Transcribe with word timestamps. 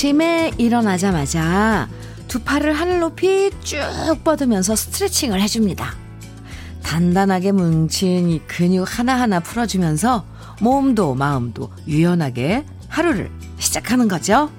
아침에 0.00 0.50
일어나자마자 0.56 1.86
두 2.26 2.40
팔을 2.40 2.72
하늘 2.72 3.00
높이 3.00 3.50
쭉 3.62 3.78
뻗으면서 4.24 4.74
스트레칭을 4.74 5.42
해줍니다. 5.42 5.94
단단하게 6.82 7.52
뭉친 7.52 8.30
이 8.30 8.38
근육 8.46 8.98
하나하나 8.98 9.40
풀어주면서 9.40 10.24
몸도 10.62 11.16
마음도 11.16 11.70
유연하게 11.86 12.64
하루를 12.88 13.30
시작하는 13.58 14.08
거죠. 14.08 14.50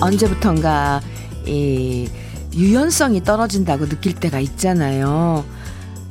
언제부턴가 0.00 1.02
이 1.46 2.08
유연성이 2.52 3.22
떨어진다고 3.22 3.88
느낄 3.88 4.14
때가 4.14 4.40
있잖아요. 4.40 5.44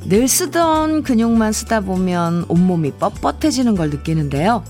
늘 0.06 0.28
쓰던 0.28 1.02
근육만 1.02 1.52
쓰다 1.52 1.80
보면 1.80 2.44
온몸이 2.48 2.92
뻣뻣해지는 2.92 3.76
걸 3.76 3.88
느끼는데요. 3.90 4.62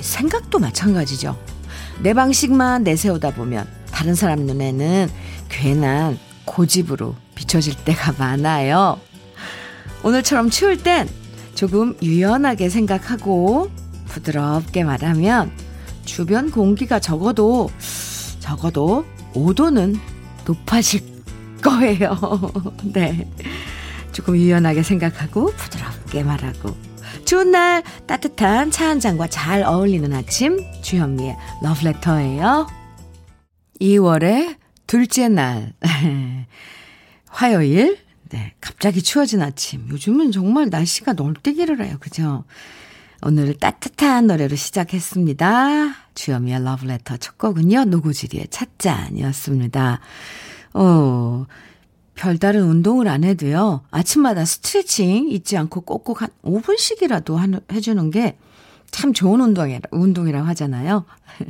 생각도 0.00 0.58
마찬가지죠. 0.58 1.38
내 2.02 2.12
방식만 2.12 2.84
내세우다 2.84 3.30
보면 3.30 3.66
다른 3.90 4.14
사람 4.14 4.40
눈에는 4.40 5.08
괜한 5.48 6.18
고집으로 6.44 7.14
비춰질 7.34 7.74
때가 7.84 8.14
많아요. 8.18 9.00
오늘처럼 10.02 10.50
추울 10.50 10.76
땐 10.82 11.08
조금 11.54 11.96
유연하게 12.02 12.68
생각하고 12.68 13.70
부드럽게 14.08 14.84
말하면 14.84 15.50
주변 16.04 16.50
공기가 16.50 17.00
적어도 17.00 17.70
적어도 18.40 19.06
5도는 19.32 19.98
높아질 20.44 21.02
거예요. 21.62 22.18
네. 22.84 23.26
조금 24.16 24.34
유연하게 24.34 24.82
생각하고 24.82 25.52
부드럽게 25.52 26.22
말하고 26.22 26.74
추운 27.26 27.50
날 27.50 27.82
따뜻한 28.06 28.70
차 28.70 28.86
한 28.88 28.98
잔과 28.98 29.26
잘 29.26 29.62
어울리는 29.62 30.10
아침 30.14 30.58
주현미의 30.80 31.36
러브레터예요. 31.62 32.66
2월의 33.78 34.56
둘째 34.86 35.28
날 35.28 35.74
화요일 37.28 37.98
네, 38.30 38.54
갑자기 38.58 39.02
추워진 39.02 39.42
아침. 39.42 39.86
요즘은 39.90 40.32
정말 40.32 40.70
날씨가 40.70 41.12
널뛰기를 41.12 41.84
해요. 41.84 41.98
그죠? 42.00 42.44
오늘 43.20 43.52
따뜻한 43.52 44.28
노래로 44.28 44.56
시작했습니다. 44.56 45.94
주현미의 46.14 46.64
러브레터 46.64 47.18
첫 47.18 47.36
곡은요. 47.36 47.84
노고지리의 47.84 48.46
찻잔이었습니다. 48.48 50.00
어, 50.72 51.44
별다른 52.16 52.62
운동을 52.64 53.06
안 53.08 53.22
해도요. 53.22 53.82
아침마다 53.90 54.44
스트레칭 54.44 55.28
잊지 55.28 55.56
않고 55.56 55.82
꼭꼭 55.82 56.22
한 56.22 56.28
5분씩이라도 56.42 57.36
하는, 57.36 57.60
해주는 57.70 58.10
게 58.10 58.36
참 58.90 59.12
좋은 59.12 59.40
운동이라, 59.40 59.80
운동이라고 59.90 60.46
하잖아요. 60.48 61.04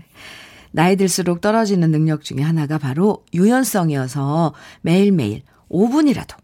나이 0.73 0.97
들수록 0.97 1.41
떨어지는 1.41 1.91
능력 1.91 2.23
중에 2.23 2.42
하나가 2.42 2.77
바로 2.78 3.25
유연성이어서 3.33 4.53
매일매일 4.83 5.42
5분이라도 5.70 6.36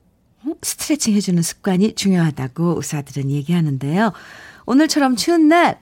스트레칭 0.63 1.15
해주는 1.15 1.43
습관이 1.43 1.95
중요하다고 1.95 2.77
의사들은 2.77 3.31
얘기하는데요. 3.31 4.13
오늘처럼 4.67 5.17
추운 5.17 5.49
날, 5.49 5.81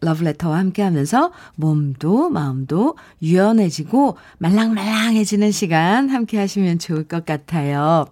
러브레터와 0.00 0.58
함께 0.58 0.82
하면서 0.82 1.32
몸도 1.54 2.30
마음도 2.30 2.96
유연해지고 3.22 4.16
말랑말랑해지는 4.38 5.50
시간 5.52 6.10
함께 6.10 6.38
하시면 6.38 6.78
좋을 6.78 7.04
것 7.04 7.24
같아요. 7.24 8.06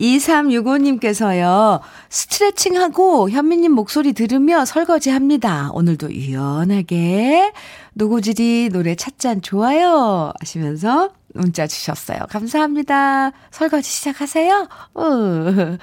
2365님께서요, 0.00 1.80
스트레칭하고 2.08 3.30
현미님 3.30 3.72
목소리 3.72 4.12
들으며 4.12 4.64
설거지 4.64 5.10
합니다. 5.10 5.70
오늘도 5.72 6.12
유연하게 6.12 7.52
노고지리 7.94 8.70
노래 8.72 8.96
찻잔 8.96 9.40
좋아요 9.40 10.32
하시면서 10.40 11.10
문자 11.32 11.66
주셨어요. 11.66 12.18
감사합니다. 12.28 13.32
설거지 13.50 13.88
시작하세요. 13.88 14.68
어. 14.94 15.78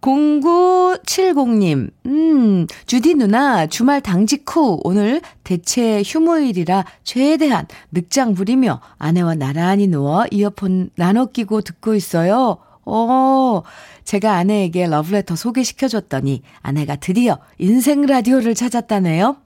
0970님, 0.00 1.90
음, 2.06 2.66
주디 2.86 3.14
누나, 3.14 3.66
주말 3.66 4.00
당직 4.00 4.44
후 4.46 4.80
오늘 4.84 5.20
대체 5.44 6.02
휴무일이라 6.04 6.84
최대한 7.02 7.66
늑장 7.90 8.34
부리며 8.34 8.80
아내와 8.98 9.34
나란히 9.34 9.86
누워 9.86 10.26
이어폰 10.30 10.90
나눠 10.94 11.26
끼고 11.26 11.62
듣고 11.62 11.94
있어요. 11.94 12.58
어, 12.84 13.62
제가 14.04 14.34
아내에게 14.34 14.86
러브레터 14.86 15.34
소개시켜줬더니 15.34 16.42
아내가 16.62 16.96
드디어 16.96 17.38
인생 17.58 18.02
라디오를 18.06 18.54
찾았다네요. 18.54 19.36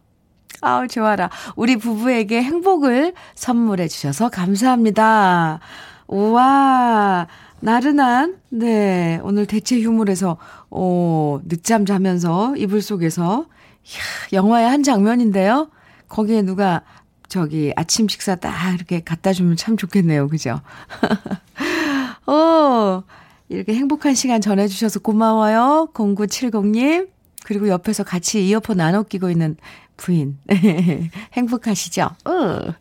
아우, 0.61 0.87
좋아라. 0.89 1.31
우리 1.57 1.77
부부에게 1.77 2.43
행복을 2.43 3.15
선물해 3.35 3.89
주셔서 3.89 4.29
감사합니다. 4.29 5.61
우와. 6.07 7.27
나른한, 7.61 8.39
네, 8.51 9.21
오늘 9.23 9.47
대체 9.47 9.81
휴물에서, 9.81 10.37
어, 10.71 11.41
늦잠 11.45 11.87
자면서 11.87 12.57
이불 12.57 12.83
속에서, 12.83 13.47
이야, 13.85 14.01
영화의 14.33 14.69
한 14.69 14.83
장면인데요. 14.83 15.71
거기에 16.09 16.43
누가, 16.43 16.83
저기, 17.29 17.73
아침 17.77 18.09
식사 18.09 18.35
딱 18.35 18.75
이렇게 18.75 19.01
갖다 19.01 19.33
주면 19.33 19.57
참 19.57 19.77
좋겠네요. 19.77 20.29
그죠? 20.29 20.61
어, 22.27 23.03
이렇게 23.49 23.75
행복한 23.75 24.15
시간 24.15 24.41
전해주셔서 24.41 25.01
고마워요. 25.01 25.89
0970님. 25.95 27.09
그리고 27.45 27.69
옆에서 27.69 28.05
같이 28.05 28.47
이어폰 28.47 28.77
나눠 28.77 29.03
끼고 29.03 29.31
있는 29.31 29.57
부인. 30.01 30.39
행복하시죠? 31.35 32.09
어. 32.25 32.75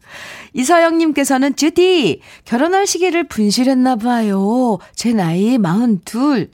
이서영님께서는 0.53 1.57
주디, 1.57 2.21
결혼할 2.45 2.87
시기를 2.87 3.27
분실했나 3.27 3.97
봐요. 3.97 4.77
제 4.95 5.11
나이 5.11 5.57
42. 5.57 6.49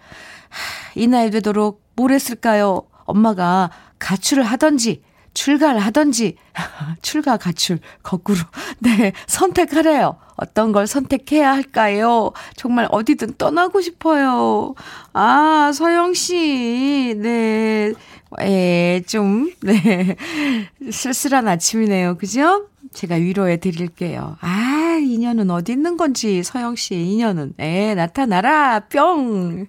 이 0.95 1.07
나이 1.07 1.29
되도록 1.29 1.83
뭘 1.95 2.11
했을까요? 2.11 2.81
엄마가 3.05 3.69
가출을 3.99 4.43
하던지, 4.43 5.03
출가를 5.35 5.79
하던지, 5.79 6.37
출가, 7.03 7.37
가출, 7.37 7.79
거꾸로. 8.01 8.39
네, 8.79 9.11
선택하래요. 9.27 10.17
어떤 10.37 10.71
걸 10.71 10.87
선택해야 10.87 11.53
할까요? 11.53 12.31
정말 12.55 12.87
어디든 12.89 13.35
떠나고 13.37 13.81
싶어요. 13.81 14.73
아, 15.13 15.71
서영씨, 15.73 17.15
네. 17.19 17.93
에, 18.39 19.01
좀, 19.07 19.51
네. 19.61 20.15
쓸쓸한 20.91 21.47
아침이네요. 21.47 22.17
그죠? 22.17 22.67
제가 22.93 23.15
위로해 23.15 23.57
드릴게요. 23.57 24.37
아, 24.41 24.97
인연은 25.01 25.51
어디 25.51 25.73
있는 25.73 25.97
건지, 25.97 26.43
서영씨의 26.43 27.05
인연은. 27.07 27.53
에, 27.59 27.93
나타나라, 27.95 28.81
뿅! 28.89 29.67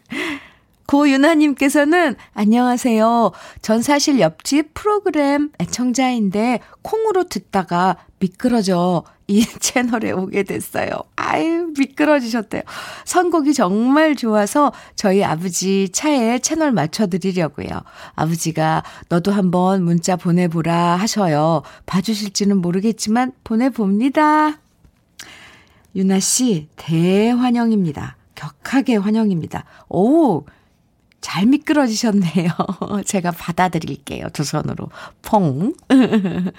고윤아님께서는 0.87 2.15
안녕하세요. 2.35 3.33
전 3.61 3.83
사실 3.83 4.21
옆집 4.21 4.73
프로그램 4.75 5.51
애청자인데 5.61 6.61
콩으로 6.83 7.25
듣다가 7.25 7.97
미끄러져 8.21 9.05
이 9.27 9.45
채널에 9.59 10.13
오게 10.13 10.45
됐어요. 10.45 10.91
아유, 11.17 11.73
미끄러지셨대요. 11.77 12.63
선곡이 13.05 13.55
정말 13.55 14.15
좋아서 14.15 14.73
저희 14.95 15.25
아버지 15.25 15.88
차에 15.88 16.38
채널 16.38 16.71
맞춰드리려고요. 16.71 17.69
아버지가 18.15 18.85
너도 19.09 19.32
한번 19.32 19.82
문자 19.82 20.15
보내보라 20.15 20.97
하셔요. 20.97 21.62
봐주실지는 21.87 22.59
모르겠지만 22.59 23.32
보내봅니다. 23.43 24.61
유나 25.97 26.21
씨, 26.21 26.69
대환영입니다. 26.77 28.17
격하게 28.37 28.97
환영입니다. 28.97 29.65
오, 29.89 30.44
잘 31.26 31.44
미끄러지셨네요. 31.46 32.50
제가 33.05 33.32
받아드릴게요. 33.32 34.28
두 34.32 34.44
손으로. 34.44 34.90
퐁. 35.23 35.75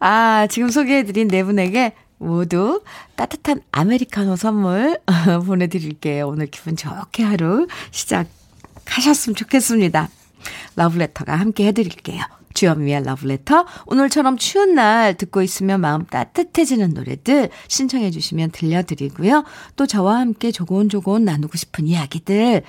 아, 0.00 0.48
지금 0.50 0.70
소개해드린 0.70 1.28
네 1.28 1.44
분에게 1.44 1.94
모두 2.18 2.82
따뜻한 3.14 3.60
아메리카노 3.70 4.34
선물 4.34 4.98
보내드릴게요. 5.46 6.26
오늘 6.26 6.48
기분 6.48 6.74
좋게 6.74 7.22
하루 7.22 7.68
시작하셨으면 7.92 9.36
좋겠습니다. 9.36 10.08
러브레터가 10.74 11.36
함께 11.36 11.68
해드릴게요. 11.68 12.20
주현미의 12.54 13.04
러브레터. 13.04 13.66
오늘처럼 13.86 14.36
추운 14.36 14.74
날 14.74 15.14
듣고 15.14 15.42
있으면 15.42 15.80
마음 15.80 16.04
따뜻해지는 16.06 16.90
노래들 16.90 17.50
신청해 17.68 18.10
주시면 18.10 18.50
들려드리고요. 18.50 19.44
또 19.76 19.86
저와 19.86 20.18
함께 20.18 20.50
조곤조곤 20.50 21.24
나누고 21.24 21.56
싶은 21.56 21.86
이야기들 21.86 22.64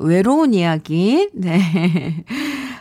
외로운 0.00 0.54
이야기, 0.54 1.28
네. 1.34 2.24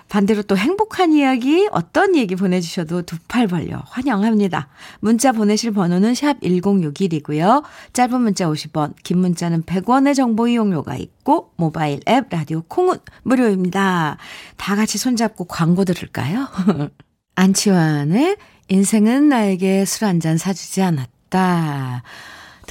반대로 0.09 0.43
또 0.43 0.55
행복한 0.55 1.11
이야기, 1.13 1.67
어떤 1.71 2.15
얘기 2.15 2.35
보내주셔도 2.35 3.01
두 3.01 3.17
팔 3.27 3.47
벌려 3.47 3.81
환영합니다. 3.87 4.67
문자 4.99 5.31
보내실 5.31 5.71
번호는 5.71 6.13
샵 6.13 6.39
1061이고요. 6.41 7.63
짧은 7.93 8.21
문자 8.21 8.45
50원, 8.45 8.93
긴 9.03 9.17
문자는 9.19 9.63
100원의 9.63 10.15
정보 10.15 10.47
이용료가 10.47 10.95
있고, 10.97 11.49
모바일 11.55 11.99
앱, 12.07 12.27
라디오 12.29 12.61
콩은 12.67 12.97
무료입니다. 13.23 14.17
다 14.57 14.75
같이 14.75 14.97
손잡고 14.99 15.45
광고 15.45 15.83
들을까요? 15.83 16.47
안치환의 17.35 18.37
인생은 18.69 19.29
나에게 19.29 19.85
술 19.85 20.05
한 20.05 20.19
잔 20.19 20.37
사주지 20.37 20.81
않았다. 20.83 22.03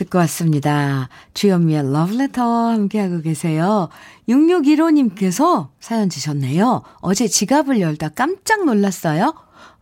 듣고 0.05 0.19
왔습니다. 0.19 1.09
주현미의 1.35 1.93
러브레터 1.93 2.43
함께하고 2.43 3.21
계세요. 3.21 3.89
6615님께서 4.29 5.69
사연 5.81 6.09
주셨네요. 6.09 6.83
어제 7.01 7.29
지갑을 7.29 7.81
열다 7.81 8.11
깜짝 8.11 8.65
놀랐어요. 8.65 9.35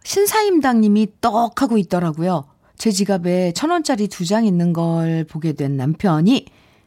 신사임당님이 0.05 1.09
떡 1.21 1.63
하고 1.63 1.79
있더라고요. 1.79 2.45
제 2.77 2.91
지갑에 2.91 3.53
천 3.53 3.71
원짜리 3.71 4.09
두 4.09 4.25
장 4.25 4.45
있는 4.45 4.73
걸 4.73 5.25
보게 5.25 5.53
된 5.53 5.77
남편이 5.77 6.47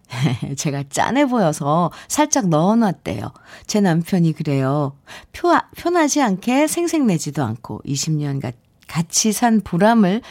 제가 0.58 0.84
짠해 0.90 1.26
보여서 1.28 1.92
살짝 2.08 2.50
넣어놨대요. 2.50 3.32
제 3.68 3.82
남편이 3.82 4.34
그래요. 4.34 4.94
표, 5.32 5.50
표나지 5.78 6.22
않게 6.22 6.68
생색내지도 6.68 7.44
않고 7.44 7.82
20년 7.86 8.42
같이 8.88 9.32
산 9.32 9.62
보람을 9.62 10.22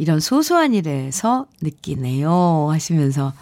이런 0.00 0.18
소소한 0.18 0.72
일에서 0.72 1.44
느끼네요. 1.60 2.68
하시면서 2.70 3.34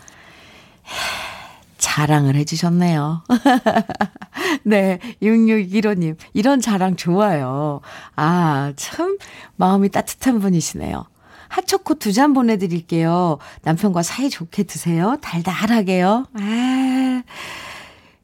자랑을 1.78 2.34
해주셨네요. 2.34 3.22
네, 4.64 4.99
6615님. 5.22 6.16
이런 6.34 6.60
자랑 6.60 6.96
좋아요. 6.96 7.81
아, 8.16 8.72
참, 8.75 9.19
마음이 9.55 9.88
따뜻한 9.90 10.40
분이시네요. 10.40 11.05
핫초코 11.49 11.94
두 11.94 12.12
잔 12.12 12.34
보내드릴게요. 12.34 13.38
남편과 13.62 14.02
사이 14.02 14.28
좋게 14.28 14.64
드세요. 14.64 15.16
달달하게요. 15.22 16.26
아, 16.34 17.22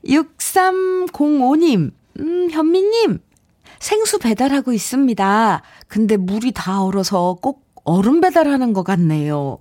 6305님. 0.04 1.92
음, 2.18 2.50
현미님. 2.50 3.20
생수 3.78 4.18
배달하고 4.18 4.72
있습니다. 4.72 5.62
근데 5.86 6.16
물이 6.16 6.50
다 6.50 6.82
얼어서 6.82 7.36
꼭 7.40 7.63
얼음 7.84 8.20
배달하는 8.20 8.72
것 8.72 8.82
같네요. 8.82 9.58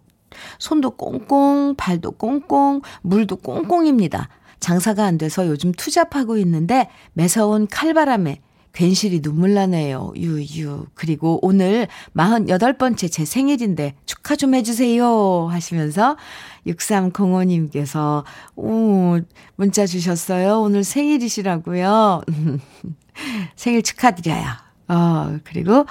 손도 0.60 0.92
꽁꽁, 0.92 1.75
발도 1.78 2.12
꽁꽁, 2.12 2.81
물도 3.02 3.38
꽁꽁입니다. 3.38 4.30
장사가 4.60 5.04
안 5.04 5.18
돼서 5.18 5.48
요즘 5.48 5.72
투잡하고 5.74 6.38
있는데 6.38 6.90
매서운 7.14 7.68
칼바람에 7.68 8.42
괜시리 8.74 9.22
눈물 9.22 9.54
나네요. 9.54 10.14
유유. 10.16 10.88
그리고 10.96 11.38
오늘 11.44 11.88
48번째 12.16 13.12
제 13.12 13.24
생일인데 13.24 13.96
축하 14.06 14.36
좀 14.36 14.56
해주세요. 14.56 15.48
하시면서 15.48 16.18
6305님께서, 16.66 18.24
오, 18.56 19.19
문자 19.56 19.86
주셨어요. 19.86 20.62
오늘 20.62 20.84
생일이시라고요. 20.84 22.22
생일 23.56 23.84
축하드려요. 23.84 24.44
어, 24.88 25.38
그리고 25.44 25.86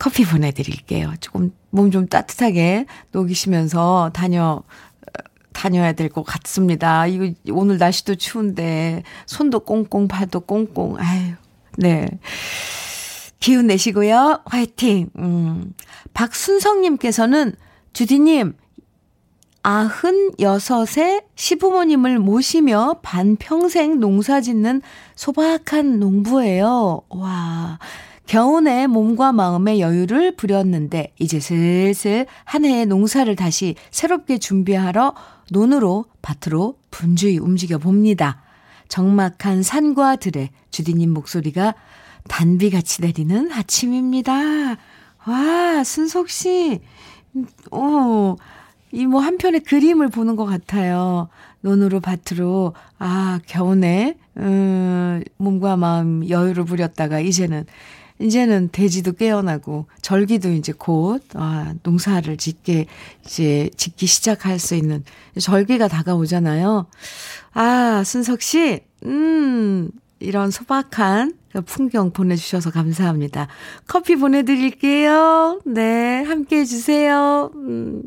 커피 0.00 0.24
보내드릴게요. 0.24 1.14
조금 1.20 1.52
몸 1.70 1.90
좀 1.92 2.08
따뜻하게 2.08 2.86
녹이시면서 3.12 4.10
다녀, 4.12 4.62
다녀야 5.52 5.92
될 5.92 6.08
것 6.08 6.24
같습니다. 6.24 7.06
이거 7.06 7.32
오늘 7.52 7.78
날씨도 7.78 8.16
추운데 8.16 9.02
손도 9.26 9.60
꽁꽁 9.60 10.08
발도 10.08 10.40
꽁꽁. 10.40 10.96
아유, 10.98 11.34
네. 11.76 12.08
기운 13.38 13.66
내시고요. 13.68 14.40
화이팅. 14.46 15.10
음. 15.18 15.74
박순성님께서는 16.14 17.54
주디님 17.92 18.54
아흔 19.62 20.32
여섯의 20.40 21.22
시부모님을 21.34 22.18
모시며 22.18 22.96
반평생 23.02 24.00
농사 24.00 24.40
짓는 24.40 24.80
소박한 25.14 26.00
농부예요. 26.00 27.02
와. 27.10 27.78
겨우내 28.30 28.86
몸과 28.86 29.32
마음의 29.32 29.80
여유를 29.80 30.36
부렸는데 30.36 31.12
이제 31.18 31.40
슬슬 31.40 32.26
한 32.44 32.64
해의 32.64 32.86
농사를 32.86 33.34
다시 33.34 33.74
새롭게 33.90 34.38
준비하러 34.38 35.14
논으로 35.50 36.04
밭으로 36.22 36.76
분주히 36.92 37.38
움직여 37.38 37.78
봅니다. 37.78 38.40
적막한 38.86 39.64
산과 39.64 40.14
들에 40.14 40.50
주디님 40.70 41.12
목소리가 41.12 41.74
단비같이 42.28 43.02
내리는 43.02 43.50
아침입니다. 43.50 44.76
와, 45.26 45.82
순석 45.82 46.30
씨. 46.30 46.78
오, 47.72 48.36
이 48.92 49.06
뭐 49.06 49.22
한편의 49.22 49.62
그림을 49.62 50.08
보는 50.08 50.36
것 50.36 50.44
같아요. 50.44 51.28
논으로 51.62 51.98
밭으로, 51.98 52.74
아, 53.00 53.40
겨우내, 53.46 54.16
음, 54.36 55.20
몸과 55.36 55.76
마음 55.76 56.28
여유를 56.28 56.64
부렸다가 56.64 57.18
이제는 57.18 57.66
이제는 58.20 58.68
돼지도 58.70 59.12
깨어나고 59.12 59.86
절기도 60.02 60.50
이제 60.52 60.72
곧 60.76 61.22
아, 61.34 61.72
농사를 61.82 62.36
짓게 62.36 62.86
이제 63.24 63.70
짓기 63.76 64.06
시작할 64.06 64.58
수 64.58 64.74
있는 64.74 65.02
절기가 65.40 65.88
다가오잖아요. 65.88 66.86
아, 67.54 68.02
순석 68.04 68.42
씨, 68.42 68.80
음, 69.06 69.90
이런 70.18 70.50
소박한 70.50 71.34
풍경 71.66 72.12
보내주셔서 72.12 72.70
감사합니다. 72.70 73.48
커피 73.88 74.16
보내드릴게요. 74.16 75.60
네, 75.64 76.22
함께 76.22 76.58
해주세요. 76.58 77.50
음. 77.54 78.02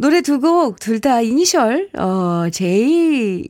노래 0.00 0.20
두 0.20 0.38
곡 0.38 0.78
둘 0.78 1.00
다 1.00 1.22
이니셜 1.22 1.88
어제 1.94 3.42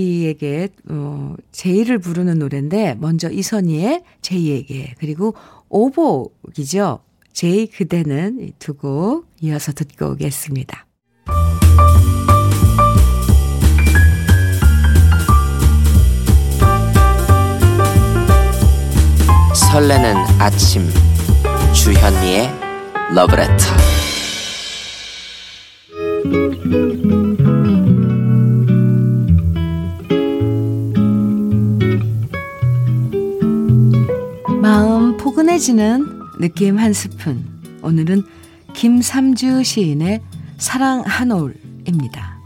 이에게 0.00 0.68
어 0.88 1.34
제이를 1.52 1.98
부르는 1.98 2.38
노래인데 2.38 2.96
먼저 3.00 3.30
이선희의 3.30 4.02
제이에게 4.22 4.94
그리고 4.98 5.34
오복이죠. 5.68 7.00
제이 7.32 7.66
그대는 7.66 8.52
두 8.58 8.74
곡 8.74 9.26
이어서 9.42 9.72
듣고 9.72 10.12
오겠습니다. 10.12 10.86
설레는 19.54 20.14
아침 20.38 20.88
주현미의 21.74 22.50
러브레터 23.14 23.56
포근해지는 35.56 36.20
느낌 36.38 36.78
한 36.78 36.92
스푼. 36.92 37.42
오늘은 37.82 38.24
김삼주 38.74 39.64
시인의 39.64 40.20
사랑 40.58 41.02
한 41.06 41.32
올입니다. 41.32 42.38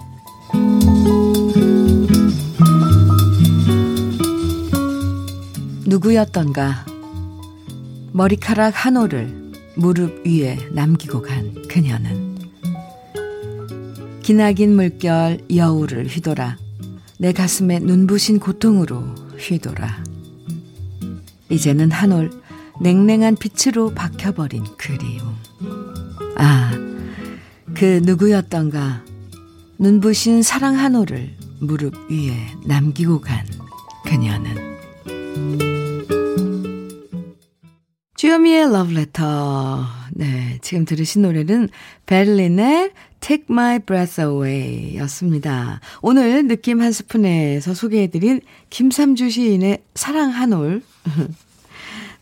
누구였던가 5.87 6.87
머리카락 8.13 8.75
한 8.87 8.97
올을 8.97 9.53
무릎 9.75 10.25
위에 10.25 10.57
남기고 10.73 11.23
간 11.23 11.63
그녀는 11.69 12.39
기나긴 14.23 14.77
물결 14.77 15.41
여우를 15.53 16.07
휘돌아 16.07 16.59
내 17.19 17.33
가슴에 17.33 17.81
눈부신 17.81 18.39
고통으로 18.39 19.03
휘돌아 19.37 20.05
이제는 21.51 21.91
한 21.91 22.13
올 22.13 22.31
냉랭한 22.81 23.37
빛으로 23.37 23.91
박혀버린 23.95 24.65
그리움 24.79 25.37
아, 26.37 26.71
그 27.75 28.01
누구였던가 28.03 29.05
눈부신 29.79 30.43
사랑 30.43 30.79
한 30.79 30.95
올을 30.95 31.37
무릎 31.61 31.95
위에 32.11 32.35
남기고 32.67 33.21
간 33.21 33.47
그녀는 34.05 34.79
주요미의 38.17 38.71
러브레터 38.73 39.87
네, 40.13 40.59
지금 40.61 40.85
들으신 40.85 41.23
노래는 41.23 41.69
베를린의 42.07 42.93
Take 43.21 43.47
My 43.49 43.79
Breath 43.79 44.21
Away 44.21 44.97
였습니다. 44.99 45.81
오늘 46.03 46.47
느낌 46.47 46.83
한 46.83 46.93
스푼에서 46.93 47.73
소개해드린 47.73 48.41
김삼주 48.69 49.31
시인의 49.31 49.83
사랑 49.95 50.31
한 50.31 50.53
올. 50.53 50.83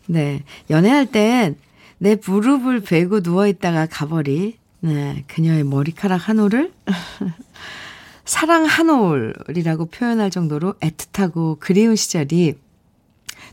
네. 0.09 0.43
연애할 0.69 1.05
땐 1.05 1.55
내 1.99 2.17
무릎을 2.25 2.79
베고 2.79 3.19
누워있다가 3.19 3.87
가버리. 3.87 4.57
네. 4.81 5.23
그녀의 5.27 5.65
머리카락 5.65 6.29
한 6.29 6.39
올을 6.39 6.71
사랑 8.23 8.65
한 8.65 8.89
올이라고 8.89 9.87
표현할 9.87 10.31
정도로 10.31 10.73
애틋하고 10.75 11.59
그리운 11.59 11.95
시절이 11.95 12.55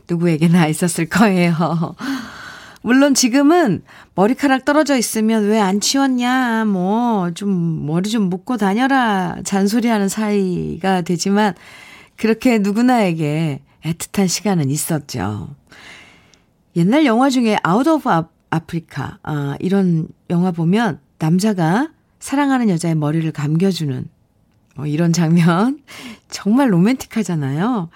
누구에게나 0.09 0.67
있었을 0.67 1.07
거예요. 1.07 1.95
물론 2.81 3.13
지금은 3.13 3.83
머리카락 4.15 4.63
떨어져 4.63 4.95
있으면 4.95 5.49
왜 5.49 5.59
안 5.59 5.81
치웠냐, 5.81 6.63
뭐, 6.65 7.31
좀, 7.31 7.85
머리 7.85 8.09
좀 8.09 8.29
묶고 8.29 8.55
다녀라, 8.55 9.35
잔소리하는 9.43 10.07
사이가 10.07 11.01
되지만, 11.01 11.53
그렇게 12.15 12.59
누구나에게 12.59 13.59
애틋한 13.83 14.29
시간은 14.29 14.69
있었죠. 14.69 15.49
옛날 16.77 17.05
영화 17.05 17.31
중에 17.31 17.57
아웃 17.63 17.87
오브 17.87 18.07
아프리카, 18.51 19.17
아, 19.23 19.57
이런 19.59 20.07
영화 20.29 20.51
보면 20.51 20.99
남자가 21.17 21.89
사랑하는 22.19 22.69
여자의 22.69 22.93
머리를 22.93 23.29
감겨주는 23.31 24.07
뭐 24.75 24.85
이런 24.85 25.11
장면 25.11 25.79
정말 26.29 26.71
로맨틱하잖아요. 26.71 27.89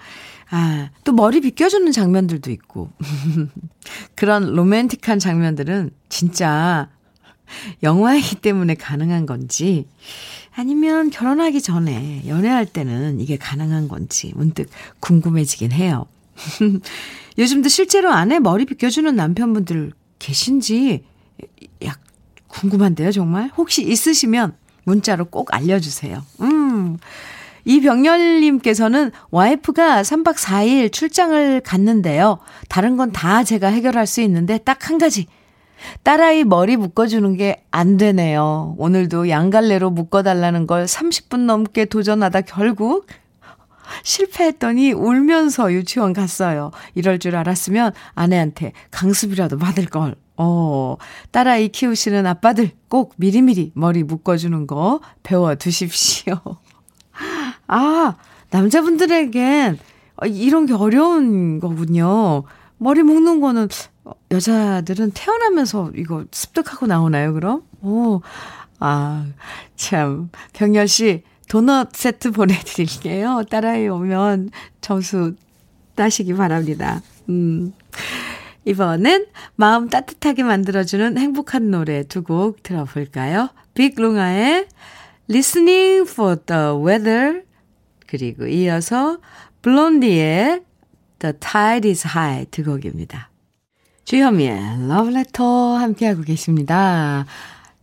아, 0.50 0.90
또 1.04 1.12
머리 1.12 1.40
빗겨주는 1.40 1.90
장면들도 1.92 2.50
있고. 2.50 2.90
그런 4.16 4.52
로맨틱한 4.52 5.20
장면들은 5.20 5.92
진짜 6.08 6.90
영화이기 7.84 8.36
때문에 8.36 8.74
가능한 8.74 9.26
건지 9.26 9.86
아니면 10.54 11.10
결혼하기 11.10 11.62
전에 11.62 12.24
연애할 12.26 12.66
때는 12.66 13.20
이게 13.20 13.36
가능한 13.36 13.86
건지 13.86 14.32
문득 14.34 14.68
궁금해지긴 14.98 15.70
해요. 15.70 16.06
요즘도 17.38 17.68
실제로 17.68 18.10
아내 18.12 18.38
머리 18.38 18.64
빗겨주는 18.64 19.14
남편분들 19.14 19.92
계신지 20.18 21.04
약 21.84 21.98
궁금한데요, 22.48 23.10
정말? 23.12 23.50
혹시 23.56 23.82
있으시면 23.82 24.54
문자로 24.84 25.26
꼭 25.26 25.54
알려주세요. 25.54 26.22
음. 26.42 26.98
이병렬님께서는 27.64 29.12
와이프가 29.30 30.02
3박 30.02 30.34
4일 30.36 30.92
출장을 30.92 31.60
갔는데요. 31.60 32.38
다른 32.68 32.96
건 32.96 33.12
다 33.12 33.44
제가 33.44 33.68
해결할 33.68 34.06
수 34.06 34.20
있는데 34.22 34.58
딱 34.58 34.88
한 34.90 34.98
가지. 34.98 35.26
딸아이 36.02 36.44
머리 36.44 36.76
묶어주는 36.76 37.36
게 37.36 37.64
안 37.70 37.96
되네요. 37.96 38.74
오늘도 38.78 39.28
양갈래로 39.28 39.90
묶어달라는 39.90 40.66
걸 40.66 40.84
30분 40.84 41.40
넘게 41.46 41.84
도전하다 41.86 42.42
결국 42.42 43.06
실패했더니 44.02 44.92
울면서 44.92 45.72
유치원 45.72 46.12
갔어요. 46.12 46.70
이럴 46.94 47.18
줄 47.18 47.36
알았으면 47.36 47.92
아내한테 48.14 48.72
강습이라도 48.90 49.58
받을 49.58 49.86
걸. 49.86 50.16
어, 50.36 50.96
딸아이 51.30 51.68
키우시는 51.68 52.26
아빠들 52.26 52.70
꼭 52.88 53.14
미리미리 53.16 53.72
머리 53.74 54.02
묶어주는 54.02 54.66
거 54.66 55.00
배워 55.22 55.54
두십시오. 55.54 56.40
아, 57.68 58.16
남자분들에겐 58.50 59.78
이런 60.26 60.66
게 60.66 60.72
어려운 60.72 61.60
거군요. 61.60 62.44
머리 62.78 63.02
묶는 63.02 63.40
거는 63.40 63.68
여자들은 64.30 65.12
태어나면서 65.12 65.92
이거 65.96 66.24
습득하고 66.30 66.86
나오나요, 66.86 67.32
그럼? 67.32 67.62
오, 67.80 68.20
아, 68.80 69.26
참. 69.76 70.30
병열 70.52 70.88
씨, 70.88 71.22
도넛 71.48 71.94
세트 71.94 72.30
보내드릴게요. 72.32 73.42
딸아이 73.50 73.88
오면 73.88 74.50
점수 74.80 75.34
따시기 75.94 76.34
바랍니다. 76.34 77.02
음. 77.28 77.72
이번엔 78.64 79.26
마음 79.56 79.88
따뜻하게 79.88 80.44
만들어주는 80.44 81.18
행복한 81.18 81.70
노래 81.70 82.04
두 82.04 82.22
곡 82.22 82.62
들어볼까요? 82.62 83.48
빅룽아의 83.74 84.68
Listening 85.28 86.08
for 86.10 86.36
the 86.46 86.62
Weather 86.84 87.42
그리고 88.06 88.46
이어서 88.46 89.18
블론디의 89.62 90.62
The 91.18 91.34
Tide 91.40 91.90
is 91.90 92.06
High 92.06 92.46
두 92.50 92.62
곡입니다. 92.64 93.30
주현미의 94.04 94.58
Letter 94.88 95.78
함께하고 95.80 96.22
계십니다. 96.22 97.24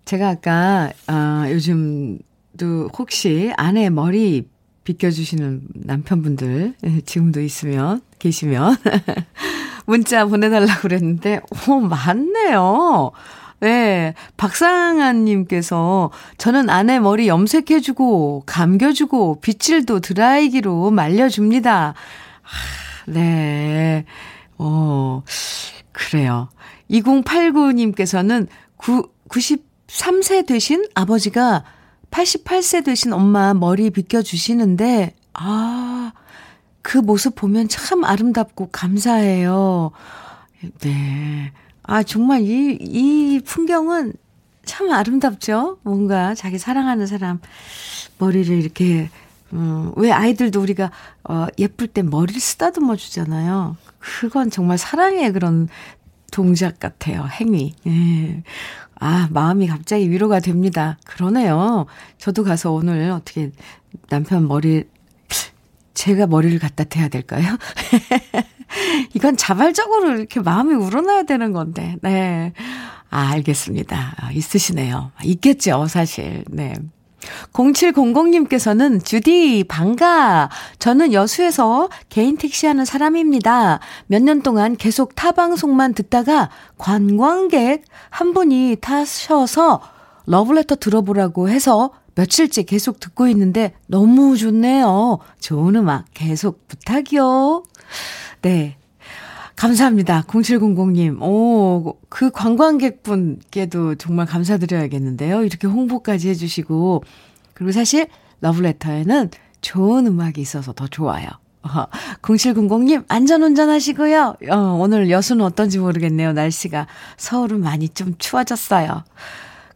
제가 0.05 0.29
아까 0.29 0.91
아, 1.07 1.45
요즘 1.49 2.19
도 2.57 2.89
혹시 2.97 3.53
아내 3.57 3.89
머리 3.89 4.47
빗겨주시는 4.83 5.61
남편분들 5.75 6.73
지금도 7.05 7.41
있으면 7.41 8.01
계시면 8.17 8.75
문자 9.89 10.25
보내달라고 10.25 10.81
그랬는데, 10.81 11.41
오, 11.67 11.79
맞네요. 11.79 13.11
네, 13.59 14.13
박상아님께서 14.37 16.11
저는 16.37 16.69
아내 16.69 16.99
머리 16.99 17.27
염색해주고, 17.27 18.43
감겨주고, 18.45 19.41
빗질도 19.41 20.01
드라이기로 20.01 20.91
말려줍니다. 20.91 21.95
아, 21.95 23.11
네, 23.11 24.05
어, 24.59 25.23
그래요. 25.91 26.49
2089님께서는 26.91 28.47
9, 28.77 29.09
93세 29.27 30.45
되신 30.45 30.85
아버지가 30.93 31.63
88세 32.11 32.83
되신 32.83 33.13
엄마 33.13 33.53
머리 33.53 33.89
빗겨주시는데, 33.89 35.15
아, 35.33 36.11
그 36.81 36.97
모습 36.97 37.35
보면 37.35 37.67
참 37.67 38.03
아름답고 38.03 38.69
감사해요. 38.71 39.91
네. 40.81 41.51
아, 41.83 42.03
정말 42.03 42.41
이, 42.41 42.77
이 42.79 43.41
풍경은 43.45 44.13
참 44.65 44.91
아름답죠? 44.91 45.79
뭔가 45.83 46.35
자기 46.35 46.57
사랑하는 46.57 47.07
사람 47.07 47.39
머리를 48.17 48.55
이렇게, 48.55 49.09
음, 49.53 49.91
왜 49.95 50.11
아이들도 50.11 50.61
우리가, 50.61 50.91
어, 51.23 51.47
예쁠 51.57 51.87
때 51.87 52.01
머리를 52.01 52.39
쓰다듬어 52.39 52.95
주잖아요. 52.95 53.77
그건 53.99 54.49
정말 54.49 54.77
사랑의 54.77 55.31
그런 55.33 55.67
동작 56.31 56.79
같아요. 56.79 57.27
행위. 57.39 57.73
예. 57.87 58.43
아, 58.99 59.29
마음이 59.31 59.67
갑자기 59.67 60.09
위로가 60.09 60.39
됩니다. 60.39 60.97
그러네요. 61.05 61.85
저도 62.17 62.43
가서 62.43 62.71
오늘 62.71 63.09
어떻게 63.11 63.51
남편 64.09 64.47
머리 64.47 64.83
제가 65.93 66.27
머리를 66.27 66.59
갖다 66.59 66.83
대야 66.83 67.07
될까요? 67.07 67.57
이건 69.13 69.35
자발적으로 69.35 70.17
이렇게 70.17 70.39
마음이 70.39 70.73
우러나야 70.73 71.23
되는 71.23 71.51
건데, 71.51 71.95
네. 72.01 72.53
아, 73.09 73.31
알겠습니다. 73.31 74.15
아, 74.17 74.31
있으시네요. 74.31 75.11
있겠죠, 75.23 75.87
사실. 75.87 76.45
네. 76.49 76.73
0700님께서는 77.53 79.03
주디 79.03 79.65
반가. 79.67 80.49
저는 80.79 81.13
여수에서 81.13 81.89
개인 82.09 82.38
택시 82.38 82.65
하는 82.65 82.85
사람입니다. 82.85 83.79
몇 84.07 84.21
년 84.23 84.41
동안 84.41 84.75
계속 84.75 85.15
타 85.15 85.31
방송만 85.31 85.93
듣다가 85.93 86.49
관광객 86.77 87.83
한 88.09 88.33
분이 88.33 88.77
타셔서 88.81 89.81
러브레터 90.25 90.75
들어보라고 90.75 91.49
해서 91.49 91.91
며칠째 92.15 92.63
계속 92.63 92.99
듣고 92.99 93.27
있는데 93.29 93.73
너무 93.88 94.35
좋네요. 94.38 95.19
좋은 95.39 95.75
음악 95.75 96.05
계속 96.13 96.67
부탁이요. 96.67 97.63
네. 98.41 98.78
감사합니다. 99.59 100.23
0700님. 100.25 101.21
오, 101.21 101.97
그 102.07 102.31
관광객분께도 102.31 103.95
정말 103.95 104.25
감사드려야겠는데요. 104.25 105.43
이렇게 105.43 105.67
홍보까지 105.67 106.29
해주시고. 106.29 107.03
그리고 107.53 107.73
사실 107.73 108.07
러브레터에는 108.39 109.31
좋은 109.59 110.07
음악이 110.07 110.39
있어서 110.39 110.71
더 110.71 110.87
좋아요. 110.87 111.27
0700님, 112.21 113.03
안전운전 113.09 113.69
하시고요. 113.69 114.37
어, 114.49 114.57
오늘 114.79 115.09
여수는 115.09 115.43
어떤지 115.43 115.77
모르겠네요. 115.77 116.31
날씨가. 116.31 116.87
서울은 117.17 117.59
많이 117.59 117.89
좀 117.89 118.13
추워졌어요. 118.17 119.03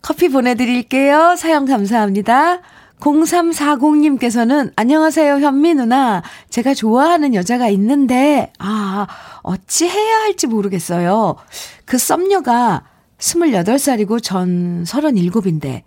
커피 0.02 0.30
보내드릴게요. 0.30 1.36
사연 1.38 1.66
감사합니다. 1.66 2.62
0340님께서는 3.04 4.72
안녕하세요, 4.78 5.40
현미 5.40 5.74
누나. 5.74 6.24
제가 6.50 6.74
좋아하는 6.74 7.36
여자가 7.36 7.68
있는데, 7.70 8.54
아, 8.60 9.08
어찌 9.42 9.88
해야 9.88 10.20
할지 10.22 10.48
모르겠어요. 10.48 11.36
그 11.84 11.98
썸녀가 11.98 12.86
28살이고 13.18 14.24
전 14.24 14.86
37인데, 14.86 15.84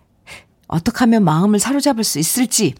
어떻게 0.67 0.99
하면 0.99 1.23
마음을 1.23 1.57
사로잡을 1.57 2.03
수 2.03 2.19
있을지, 2.19 2.75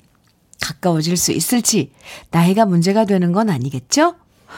가까워질 0.62 1.18
수 1.18 1.32
있을지, 1.32 1.92
나이가 2.30 2.66
문제가 2.66 3.06
되는 3.06 3.32
건 3.32 3.50
아니겠죠? 3.50 4.16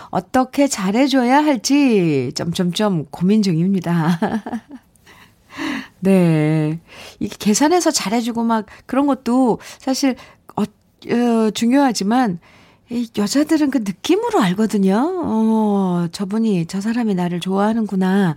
어떻게 0.09 0.67
잘해줘야 0.67 1.37
할지, 1.37 2.33
점점점 2.35 3.05
고민 3.11 3.41
중입니다. 3.41 4.19
네. 5.99 6.79
이게 7.19 7.35
계산해서 7.37 7.91
잘해주고 7.91 8.43
막 8.43 8.65
그런 8.85 9.07
것도 9.07 9.59
사실, 9.79 10.15
어, 10.55 10.63
어, 10.63 11.51
중요하지만, 11.51 12.39
이 12.91 13.07
여자들은 13.17 13.69
그 13.69 13.79
느낌으로 13.79 14.41
알거든요. 14.41 15.21
어, 15.23 16.07
저분이, 16.11 16.65
저 16.65 16.81
사람이 16.81 17.15
나를 17.15 17.39
좋아하는구나. 17.39 18.35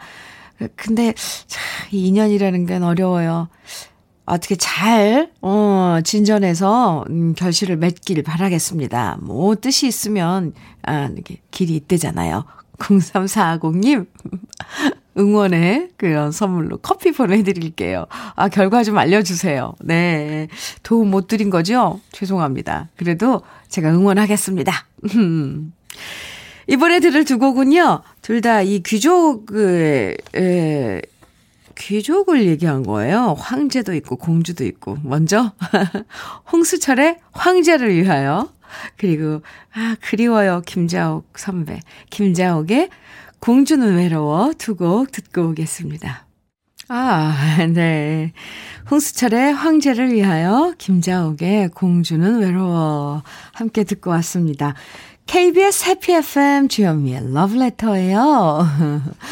근데, 0.77 1.15
참, 1.47 1.63
이 1.91 2.07
인연이라는 2.09 2.67
건 2.67 2.83
어려워요. 2.83 3.49
어떻게 4.25 4.55
잘, 4.57 5.33
어, 5.41 5.99
진전해서, 6.05 7.05
음, 7.11 7.35
결실을 7.35 7.77
맺길 7.77 8.23
바라겠습니다. 8.23 9.19
뭐, 9.23 9.55
뜻이 9.57 9.87
있으면, 9.87 10.53
아, 10.83 11.09
이게 11.17 11.39
길이 11.51 11.75
있대잖아요. 11.77 12.45
0340님, 12.79 14.07
응원의 15.19 15.91
그런 15.97 16.33
선물로 16.33 16.79
커피 16.79 17.13
보내드릴게요. 17.13 18.07
아, 18.35 18.49
결과 18.49 18.83
좀 18.83 18.97
알려주세요. 18.99 19.75
네. 19.81 20.49
도움 20.83 21.11
못 21.11 21.27
드린 21.29 21.51
거죠? 21.51 22.01
죄송합니다. 22.13 22.89
그래도 22.97 23.43
제가 23.69 23.91
응원하겠습니다. 23.91 24.73
이번에 26.69 27.01
들을 27.01 27.25
두 27.25 27.39
곡은요, 27.39 28.03
둘 28.23 28.41
다 28.41 28.63
이 28.63 28.83
귀족을, 28.83 30.17
에, 30.37 31.03
귀족을 31.77 32.47
얘기한 32.47 32.83
거예요. 32.85 33.35
황제도 33.39 33.95
있고 33.95 34.17
공주도 34.17 34.65
있고. 34.65 34.97
먼저, 35.03 35.53
홍수철의 36.53 37.19
황제를 37.33 37.95
위하여. 37.95 38.49
그리고, 38.97 39.43
아, 39.75 39.97
그리워요. 40.01 40.63
김자옥 40.65 41.39
선배. 41.39 41.81
김자옥의 42.11 42.89
공주는 43.43 43.97
외로워 43.97 44.53
두 44.57 44.77
곡 44.77 45.11
듣고 45.11 45.49
오겠습니다. 45.49 46.27
아, 46.89 47.67
네. 47.75 48.33
홍수철의 48.89 49.53
황제를 49.55 50.13
위하여 50.13 50.75
김자옥의 50.79 51.71
공주는 51.71 52.39
외로워 52.41 53.23
함께 53.53 53.83
듣고 53.83 54.11
왔습니다. 54.11 54.75
KBS 55.27 55.87
해피 55.89 56.13
FM 56.13 56.69
주현미의 56.69 57.33
러브레터예요. 57.33 58.67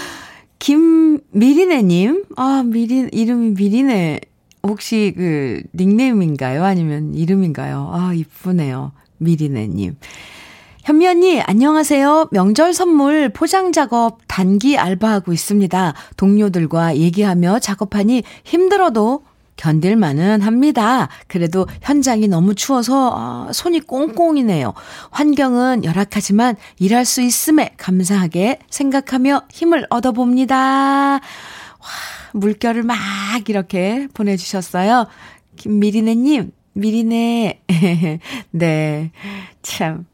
김미리네님, 0.59 2.25
아, 2.37 2.63
미리, 2.67 3.09
이름이 3.13 3.51
미리네. 3.51 4.21
혹시 4.65 5.15
그 5.17 5.63
닉네임인가요? 5.75 6.65
아니면 6.65 7.15
이름인가요? 7.15 7.91
아, 7.93 8.13
이쁘네요. 8.13 8.91
미리네님. 9.19 9.97
현미 10.91 11.07
언니, 11.07 11.41
안녕하세요. 11.41 12.31
명절 12.33 12.75
선물 12.75 13.29
포장 13.29 13.71
작업 13.71 14.19
단기 14.27 14.77
알바하고 14.77 15.33
있습니다. 15.33 15.95
동료들과 16.17 16.97
얘기하며 16.97 17.61
작업하니 17.61 18.25
힘들어도 18.43 19.23
견딜만은 19.55 20.41
합니다. 20.41 21.09
그래도 21.29 21.69
현장이 21.81 22.27
너무 22.27 22.57
추워서 22.57 23.13
어, 23.15 23.53
손이 23.53 23.83
꽁꽁이네요. 23.83 24.75
환경은 25.13 25.85
열악하지만 25.85 26.57
일할 26.81 27.05
수 27.05 27.23
있음에 27.23 27.73
감사하게 27.77 28.59
생각하며 28.69 29.43
힘을 29.49 29.87
얻어봅니다. 29.91 30.57
와, 30.59 31.21
물결을 32.33 32.83
막 32.83 32.99
이렇게 33.49 34.09
보내주셨어요. 34.13 35.07
김미리네님, 35.55 36.51
미리네. 36.73 37.61
네. 38.51 39.13
참. 39.63 40.10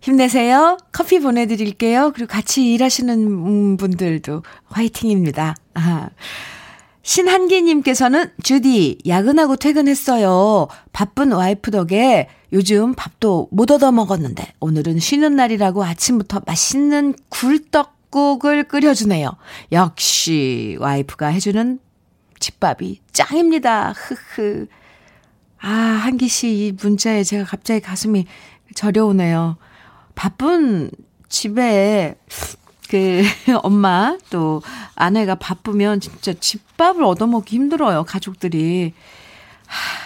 힘내세요. 0.00 0.78
커피 0.92 1.20
보내드릴게요. 1.20 2.12
그리고 2.14 2.30
같이 2.32 2.72
일하시는 2.72 3.76
분들도 3.76 4.42
화이팅입니다. 4.68 5.54
아. 5.74 6.08
신한기님께서는 7.02 8.30
주디 8.42 8.98
야근하고 9.06 9.56
퇴근했어요. 9.56 10.68
바쁜 10.92 11.32
와이프 11.32 11.70
덕에 11.70 12.28
요즘 12.52 12.94
밥도 12.94 13.48
못 13.50 13.70
얻어 13.70 13.92
먹었는데 13.92 14.52
오늘은 14.60 14.98
쉬는 14.98 15.34
날이라고 15.36 15.84
아침부터 15.84 16.42
맛있는 16.46 17.14
굴떡국을 17.30 18.64
끓여주네요. 18.64 19.30
역시 19.72 20.76
와이프가 20.80 21.28
해주는 21.28 21.78
집밥이 22.40 23.00
짱입니다. 23.12 23.94
흐흐. 23.96 24.66
아 25.60 25.68
한기 25.68 26.28
씨 26.28 26.48
이 26.66 26.72
문자에 26.80 27.24
제가 27.24 27.44
갑자기 27.44 27.80
가슴이 27.80 28.26
저려오네요. 28.78 29.56
바쁜 30.14 30.92
집에 31.28 32.14
그 32.88 33.22
엄마 33.64 34.16
또 34.30 34.62
아내가 34.94 35.34
바쁘면 35.34 35.98
진짜 35.98 36.32
집밥을 36.32 37.02
얻어먹기 37.02 37.56
힘들어요. 37.56 38.04
가족들이. 38.04 38.94
하, 39.66 39.98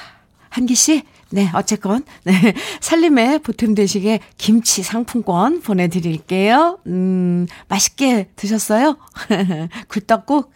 한기 0.48 0.74
씨, 0.74 1.02
네, 1.28 1.50
어쨌건, 1.54 2.02
네, 2.24 2.32
살림에 2.80 3.38
보탬 3.38 3.74
되시게 3.74 4.20
김치 4.38 4.82
상품권 4.82 5.60
보내드릴게요. 5.60 6.78
음, 6.86 7.46
맛있게 7.68 8.30
드셨어요? 8.36 8.96
굴떡국? 9.88 10.50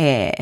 예. 0.00 0.32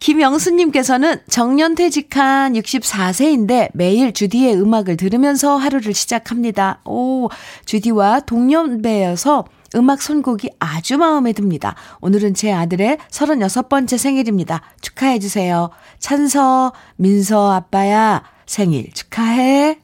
김영수님께서는 0.00 1.18
정년 1.28 1.74
퇴직한 1.74 2.54
64세인데 2.54 3.70
매일 3.74 4.12
주디의 4.12 4.60
음악을 4.60 4.96
들으면서 4.96 5.56
하루를 5.56 5.94
시작합니다. 5.94 6.80
오, 6.84 7.28
주디와 7.66 8.20
동년배여서 8.20 9.44
음악 9.76 10.02
선곡이 10.02 10.50
아주 10.58 10.96
마음에 10.98 11.32
듭니다. 11.32 11.76
오늘은 12.00 12.34
제 12.34 12.50
아들의 12.50 12.96
36번째 13.10 13.98
생일입니다. 13.98 14.62
축하해주세요. 14.80 15.70
찬서, 15.98 16.72
민서 16.96 17.52
아빠야, 17.52 18.24
생일 18.46 18.90
축하해. 18.92 19.78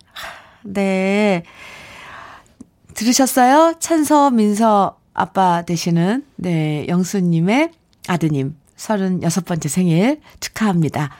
네. 0.64 1.44
들으셨어요? 2.94 3.74
찬서, 3.78 4.30
민서 4.30 4.98
아빠 5.12 5.62
되시는, 5.62 6.24
네, 6.36 6.86
영수님의 6.88 7.70
아드님, 8.08 8.56
36번째 8.76 9.68
생일 9.68 10.20
축하합니다. 10.40 11.10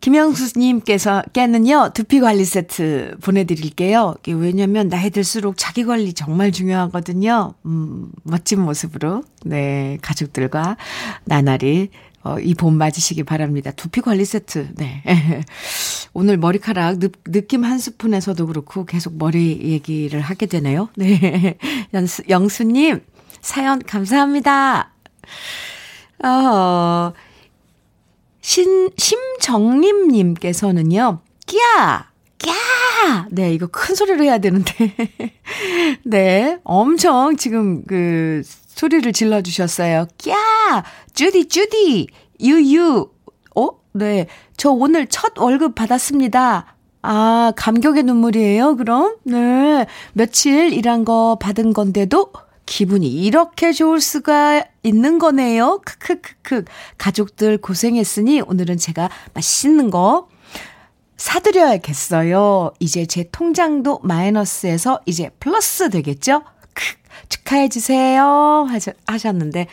김영수님께서 0.00 1.22
깨는요, 1.32 1.90
두피 1.94 2.20
관리 2.20 2.44
세트 2.44 3.16
보내드릴게요. 3.22 4.14
왜냐면 4.28 4.88
나이 4.88 5.10
들수록 5.10 5.56
자기 5.56 5.84
관리 5.84 6.12
정말 6.12 6.52
중요하거든요. 6.52 7.54
음, 7.64 8.12
멋진 8.22 8.60
모습으로, 8.60 9.24
네, 9.44 9.98
가족들과 10.02 10.76
나날이, 11.24 11.88
어, 12.22 12.38
이 12.40 12.54
봄 12.54 12.74
맞으시기 12.74 13.22
바랍니다. 13.24 13.70
두피 13.70 14.00
관리 14.00 14.24
세트, 14.24 14.74
네. 14.76 15.02
오늘 16.12 16.36
머리카락 16.36 16.98
느, 16.98 17.08
느낌 17.24 17.64
한 17.64 17.78
스푼에서도 17.78 18.46
그렇고 18.46 18.84
계속 18.84 19.16
머리 19.16 19.60
얘기를 19.62 20.20
하게 20.20 20.46
되네요. 20.46 20.88
네. 20.96 21.56
영수, 21.94 22.22
영수님, 22.28 23.00
사연 23.40 23.78
감사합니다. 23.80 24.92
어, 26.24 27.12
신, 28.40 28.90
심정림님께서는요, 28.96 31.20
끼야! 31.46 32.10
끼야! 32.38 33.26
네, 33.30 33.52
이거 33.54 33.66
큰 33.66 33.94
소리로 33.94 34.24
해야 34.24 34.38
되는데. 34.38 34.72
네, 36.04 36.58
엄청 36.64 37.36
지금 37.36 37.84
그 37.84 38.42
소리를 38.44 39.12
질러주셨어요. 39.12 40.06
끼야! 40.18 40.84
쭈디, 41.14 41.48
쭈디! 41.48 42.08
유유! 42.40 43.10
어? 43.56 43.68
네, 43.92 44.26
저 44.56 44.70
오늘 44.70 45.06
첫 45.06 45.38
월급 45.38 45.74
받았습니다. 45.74 46.76
아, 47.02 47.52
감격의 47.56 48.02
눈물이에요, 48.02 48.76
그럼? 48.76 49.16
네. 49.24 49.86
며칠 50.12 50.72
일한 50.72 51.04
거 51.04 51.38
받은 51.40 51.72
건데도 51.72 52.32
기분이 52.66 53.08
이렇게 53.08 53.72
좋을 53.72 54.00
수가 54.00 54.64
있는 54.82 55.18
거네요. 55.18 55.80
크크크크. 55.84 56.64
가족들 56.98 57.58
고생했으니 57.58 58.40
오늘은 58.42 58.76
제가 58.76 59.08
맛있는 59.34 59.90
거 59.90 60.28
사드려야겠어요. 61.16 62.72
이제 62.78 63.06
제 63.06 63.28
통장도 63.32 64.00
마이너스에서 64.02 65.00
이제 65.06 65.30
플러스 65.40 65.88
되겠죠? 65.88 66.42
크, 66.74 66.84
축하해 67.28 67.68
주세요. 67.68 68.66
하셨는데, 69.06 69.68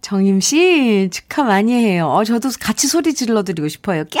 정임 0.00 0.40
씨, 0.40 1.08
축하 1.12 1.44
많이 1.44 1.72
해요. 1.72 2.08
어, 2.08 2.24
저도 2.24 2.50
같이 2.60 2.88
소리 2.88 3.14
질러 3.14 3.42
드리고 3.42 3.68
싶어요. 3.68 4.04
꺄! 4.04 4.20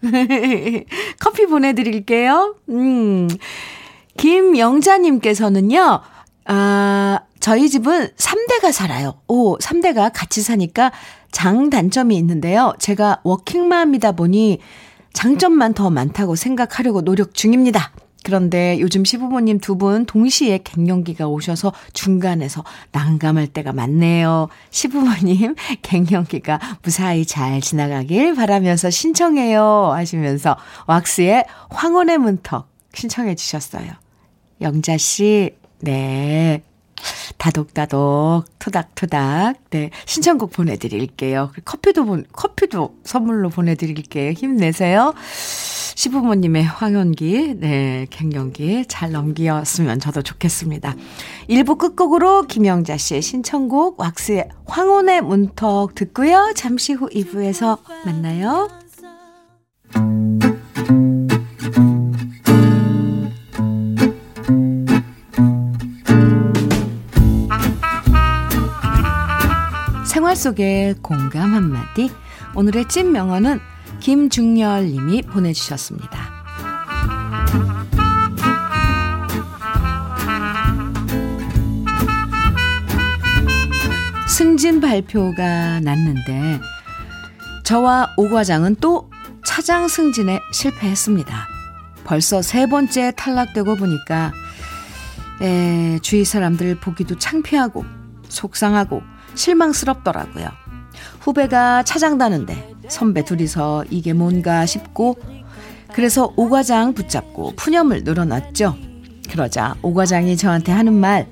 커피 1.20 1.46
보내 1.46 1.74
드릴게요. 1.74 2.56
음. 2.70 3.28
김영자 4.16 4.98
님께서는요, 4.98 6.00
아, 6.46 7.20
저희 7.44 7.68
집은 7.68 8.08
3대가 8.16 8.72
살아요. 8.72 9.20
오, 9.28 9.58
3대가 9.58 10.10
같이 10.14 10.40
사니까 10.40 10.92
장단점이 11.30 12.16
있는데요. 12.16 12.72
제가 12.78 13.20
워킹맘이다 13.22 14.12
보니 14.12 14.60
장점만 15.12 15.74
더 15.74 15.90
많다고 15.90 16.36
생각하려고 16.36 17.02
노력 17.02 17.34
중입니다. 17.34 17.92
그런데 18.24 18.78
요즘 18.80 19.04
시부모님 19.04 19.58
두 19.58 19.76
분 19.76 20.06
동시에 20.06 20.60
갱년기가 20.64 21.28
오셔서 21.28 21.74
중간에서 21.92 22.64
난감할 22.92 23.48
때가 23.48 23.74
많네요. 23.74 24.48
시부모님 24.70 25.54
갱년기가 25.82 26.58
무사히 26.82 27.26
잘 27.26 27.60
지나가길 27.60 28.36
바라면서 28.36 28.88
신청해요. 28.88 29.90
하시면서 29.92 30.56
왁스의 30.86 31.44
황혼의 31.68 32.16
문턱 32.16 32.70
신청해 32.94 33.34
주셨어요. 33.34 33.92
영자 34.62 34.96
씨, 34.96 35.50
네. 35.80 36.62
다독다독, 37.38 38.44
토닥토닥, 38.58 39.56
네, 39.70 39.90
신청곡 40.06 40.52
보내드릴게요. 40.52 41.52
커피도, 41.64 42.04
보, 42.04 42.22
커피도 42.32 42.96
선물로 43.04 43.50
보내드릴게요. 43.50 44.32
힘내세요. 44.32 45.14
시부모님의 45.96 46.64
황혼기, 46.64 47.54
네, 47.58 48.06
갱년기 48.10 48.86
잘 48.88 49.12
넘기었으면 49.12 50.00
저도 50.00 50.22
좋겠습니다. 50.22 50.96
1부 51.48 51.78
끝곡으로 51.78 52.42
김영자 52.42 52.96
씨의 52.96 53.22
신청곡 53.22 54.00
왁스의 54.00 54.48
황혼의 54.66 55.22
문턱 55.22 55.94
듣고요. 55.94 56.52
잠시 56.56 56.94
후 56.94 57.08
2부에서 57.08 57.78
만나요. 58.04 58.68
생활 70.34 70.36
속의 70.36 70.94
공감 71.00 71.54
한마디. 71.54 72.10
오늘의 72.54 72.88
찐 72.88 73.12
명언은 73.12 73.60
김중열 74.00 74.86
님이 74.86 75.22
보내주셨습니다. 75.22 76.18
승진 84.28 84.80
발표가 84.80 85.80
났는데 85.80 86.60
저와 87.62 88.14
오 88.16 88.28
과장은 88.28 88.76
또 88.80 89.10
차장 89.46 89.88
승진에 89.88 90.40
실패했습니다. 90.52 91.48
벌써 92.04 92.42
세 92.42 92.66
번째 92.66 93.12
탈락되고 93.16 93.76
보니까 93.76 94.32
에, 95.40 95.98
주위 96.00 96.24
사람들 96.24 96.80
보기도 96.80 97.16
창피하고 97.16 97.84
속상하고 98.28 99.13
실망스럽더라고요. 99.34 100.48
후배가 101.20 101.82
차장다는데 101.84 102.74
선배 102.88 103.24
둘이서 103.24 103.84
이게 103.90 104.12
뭔가 104.12 104.66
싶고 104.66 105.16
그래서 105.92 106.32
오 106.36 106.48
과장 106.48 106.92
붙잡고 106.92 107.54
푸념을 107.56 108.04
늘어놨죠. 108.04 108.76
그러자 109.30 109.76
오 109.82 109.94
과장이 109.94 110.36
저한테 110.36 110.72
하는 110.72 110.92
말 110.92 111.28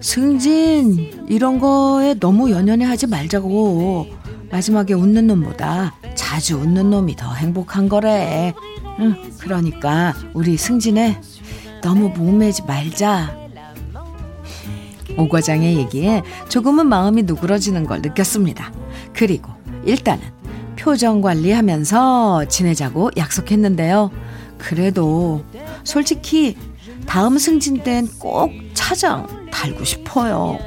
승진 0.00 1.26
이런 1.28 1.58
거에 1.58 2.14
너무 2.14 2.50
연연해 2.50 2.84
하지 2.84 3.06
말자고 3.06 4.06
마지막에 4.50 4.94
웃는 4.94 5.26
놈보다 5.26 5.94
자주 6.14 6.58
웃는 6.58 6.90
놈이 6.90 7.16
더 7.16 7.32
행복한 7.32 7.88
거래. 7.88 8.52
응, 9.00 9.16
그러니까 9.40 10.14
우리 10.34 10.56
승진에 10.56 11.20
너무 11.82 12.10
목매지 12.10 12.62
말자. 12.64 13.43
오 15.16 15.28
과장의 15.28 15.76
얘기에 15.78 16.22
조금은 16.48 16.86
마음이 16.86 17.22
누그러지는 17.22 17.86
걸 17.86 18.02
느꼈습니다. 18.02 18.72
그리고 19.12 19.52
일단은 19.84 20.22
표정 20.76 21.20
관리하면서 21.20 22.46
지내자고 22.48 23.10
약속했는데요. 23.16 24.10
그래도 24.58 25.44
솔직히 25.84 26.56
다음 27.06 27.38
승진 27.38 27.82
땐 27.82 28.08
꼭 28.18 28.50
차장 28.74 29.26
달고 29.50 29.84
싶어요. 29.84 30.58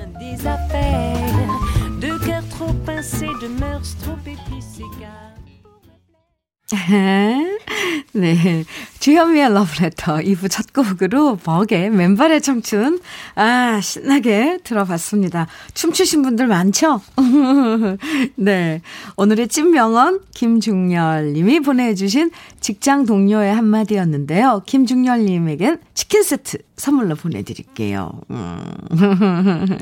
네. 8.12 8.66
주현미의 9.00 9.54
러브레터 9.54 10.18
2부 10.18 10.52
첫 10.52 10.74
곡으로 10.74 11.40
먹의 11.46 11.90
맨발의 11.90 12.42
청춘. 12.42 13.00
아, 13.36 13.80
신나게 13.80 14.60
들어봤습니다. 14.66 15.48
춤추신 15.74 16.24
분들 16.24 16.48
많죠? 16.48 17.00
네. 18.36 18.82
오늘의 19.16 19.48
찐명언 19.48 20.24
김중열 20.34 21.32
님이 21.32 21.62
보내주신 21.62 22.32
직장 22.60 23.06
동료의 23.06 23.56
한마디였는데요. 23.56 24.64
김중열 24.66 25.24
님에겐 25.24 25.80
치킨 25.94 26.22
세트 26.22 26.58
선물로 26.76 27.16
보내드릴게요. 27.16 28.12
음. 28.30 28.60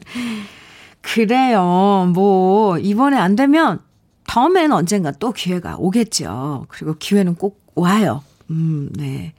그래요. 1.01 2.11
뭐, 2.13 2.77
이번에 2.77 3.17
안 3.17 3.35
되면 3.35 3.79
다음엔 4.27 4.71
언젠가 4.71 5.11
또 5.11 5.31
기회가 5.31 5.75
오겠죠. 5.77 6.65
그리고 6.69 6.95
기회는 6.97 7.35
꼭 7.35 7.61
와요. 7.75 8.23
음, 8.51 8.89
네. 8.93 9.33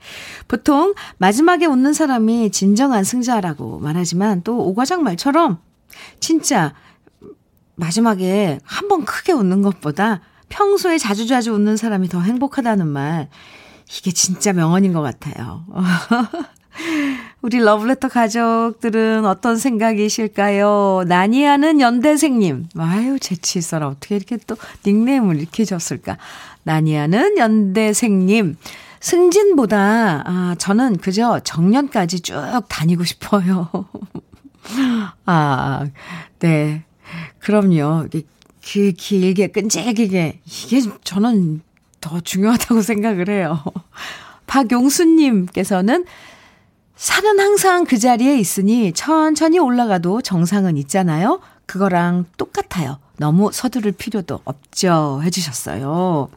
보통 0.47 0.93
마지막에 1.17 1.65
웃는 1.65 1.93
사람이 1.93 2.51
진정한 2.51 3.03
승자라고 3.03 3.79
말하지만 3.79 4.43
또 4.43 4.59
오과장 4.65 5.03
말처럼 5.03 5.59
진짜 6.19 6.73
마지막에 7.75 8.59
한 8.63 8.87
번 8.87 9.05
크게 9.05 9.31
웃는 9.33 9.61
것보다 9.61 10.21
평소에 10.49 10.97
자주자주 10.97 11.53
웃는 11.53 11.77
사람이 11.77 12.09
더 12.09 12.21
행복하다는 12.21 12.87
말. 12.87 13.29
이게 13.89 14.11
진짜 14.11 14.51
명언인 14.53 14.91
것 14.93 15.01
같아요. 15.01 15.65
우리 17.41 17.59
러브레터 17.59 18.09
가족들은 18.09 19.25
어떤 19.25 19.57
생각이실까요? 19.57 21.03
나니아는 21.07 21.79
연대생님. 21.79 22.69
아유, 22.77 23.19
재치 23.19 23.59
있어라. 23.59 23.87
어떻게 23.89 24.15
이렇게 24.15 24.37
또 24.47 24.55
닉네임을 24.85 25.39
이렇게 25.39 25.63
줬을까? 25.63 26.17
나니아는 26.63 27.37
연대생님. 27.37 28.57
승진보다, 28.99 30.23
아, 30.25 30.55
저는 30.57 30.97
그저 30.97 31.39
정년까지 31.39 32.21
쭉 32.21 32.35
다니고 32.67 33.03
싶어요. 33.03 33.69
아, 35.25 35.85
네. 36.39 36.83
그럼요. 37.37 38.07
그 38.11 38.91
길게, 38.91 39.47
끈질기게. 39.47 40.41
이게 40.43 40.81
저는 41.03 41.61
더 42.01 42.19
중요하다고 42.19 42.81
생각을 42.81 43.29
해요. 43.29 43.63
박용수님께서는 44.47 46.05
산은 46.97 47.39
항상 47.39 47.83
그 47.85 47.99
자리에 47.99 48.39
있으니 48.39 48.91
천천히 48.91 49.59
올라가도 49.59 50.21
정상은 50.21 50.77
있잖아요. 50.77 51.39
그거랑 51.67 52.25
똑같아요. 52.37 52.97
너무 53.17 53.51
서두를 53.53 53.91
필요도 53.91 54.39
없죠. 54.43 55.21
해주셨어요. 55.23 56.29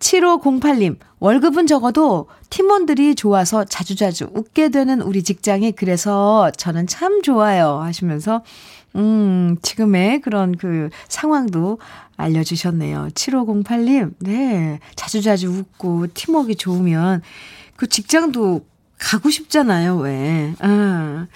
7508님, 0.00 0.96
월급은 1.20 1.68
적어도 1.68 2.26
팀원들이 2.50 3.14
좋아서 3.14 3.64
자주자주 3.64 4.30
웃게 4.32 4.68
되는 4.68 5.00
우리 5.00 5.22
직장이 5.22 5.72
그래서 5.72 6.50
저는 6.56 6.88
참 6.88 7.22
좋아요. 7.22 7.80
하시면서, 7.80 8.42
음, 8.96 9.56
지금의 9.62 10.22
그런 10.22 10.56
그 10.56 10.88
상황도 11.08 11.78
알려주셨네요. 12.16 13.10
7508님, 13.14 14.14
네. 14.20 14.80
자주자주 14.96 15.50
웃고 15.50 16.08
팀워크 16.14 16.54
좋으면 16.56 17.22
그 17.76 17.86
직장도 17.86 18.64
가고 18.98 19.30
싶잖아요, 19.30 19.96
왜. 19.96 20.54
아. 20.60 21.26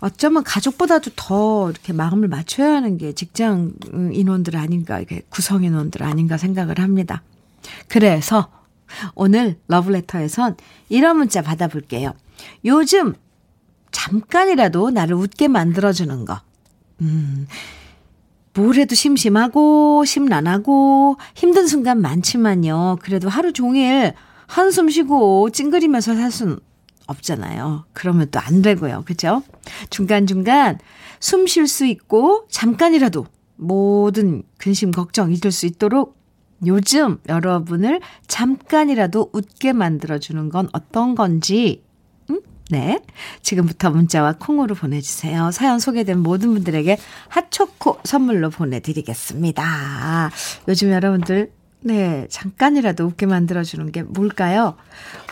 어쩌면 0.00 0.44
가족보다도 0.44 1.12
더 1.16 1.70
이렇게 1.70 1.94
마음을 1.94 2.28
맞춰야 2.28 2.74
하는 2.74 2.98
게 2.98 3.12
직장 3.12 3.72
인원들 4.12 4.56
아닌가, 4.56 5.00
이게 5.00 5.22
구성 5.30 5.64
인원들 5.64 6.02
아닌가 6.02 6.36
생각을 6.36 6.78
합니다. 6.78 7.22
그래서 7.88 8.50
오늘 9.14 9.58
러브레터에선 9.68 10.56
이런 10.90 11.16
문자 11.16 11.40
받아볼게요. 11.40 12.12
요즘 12.66 13.14
잠깐이라도 13.92 14.90
나를 14.90 15.14
웃게 15.14 15.48
만들어주는 15.48 16.24
거. 16.26 16.40
음, 17.00 17.46
뭘 18.52 18.74
해도 18.76 18.94
심심하고, 18.94 20.04
심란하고, 20.04 21.16
힘든 21.34 21.66
순간 21.66 22.00
많지만요. 22.02 22.98
그래도 23.00 23.28
하루 23.30 23.52
종일 23.52 24.12
한숨 24.46 24.90
쉬고 24.90 25.48
찡그리면서 25.50 26.14
살 26.14 26.30
수는 26.30 26.58
없잖아요. 27.06 27.84
그러면 27.92 28.30
또 28.30 28.40
안 28.40 28.62
되고요. 28.62 29.02
그죠? 29.06 29.42
중간중간 29.90 30.78
숨 31.20 31.46
쉴 31.46 31.66
수 31.66 31.86
있고 31.86 32.46
잠깐이라도 32.50 33.26
모든 33.56 34.42
근심 34.58 34.90
걱정 34.90 35.30
잊을 35.32 35.50
수 35.52 35.66
있도록 35.66 36.18
요즘 36.66 37.18
여러분을 37.28 38.00
잠깐이라도 38.26 39.30
웃게 39.32 39.72
만들어주는 39.72 40.48
건 40.48 40.68
어떤 40.72 41.14
건지, 41.14 41.82
음? 42.30 42.40
네. 42.70 43.00
지금부터 43.42 43.90
문자와 43.90 44.34
콩으로 44.38 44.74
보내주세요. 44.74 45.50
사연 45.50 45.78
소개된 45.78 46.18
모든 46.18 46.52
분들에게 46.54 46.98
핫초코 47.28 48.00
선물로 48.04 48.50
보내드리겠습니다. 48.50 50.30
요즘 50.68 50.90
여러분들 50.90 51.52
네, 51.86 52.26
잠깐이라도 52.30 53.04
웃게 53.04 53.26
만들어주는 53.26 53.92
게 53.92 54.02
뭘까요? 54.02 54.74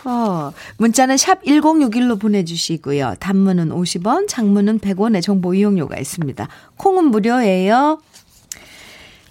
어, 0.05 0.51
문자는 0.77 1.17
샵 1.17 1.43
1061로 1.43 2.21
보내주시고요. 2.21 3.15
단문은 3.19 3.69
50원, 3.69 4.27
장문은 4.27 4.77
100원의 4.77 5.23
정보 5.23 5.55
이용료가 5.55 5.97
있습니다. 5.97 6.47
콩은 6.77 7.05
무료예요. 7.05 7.99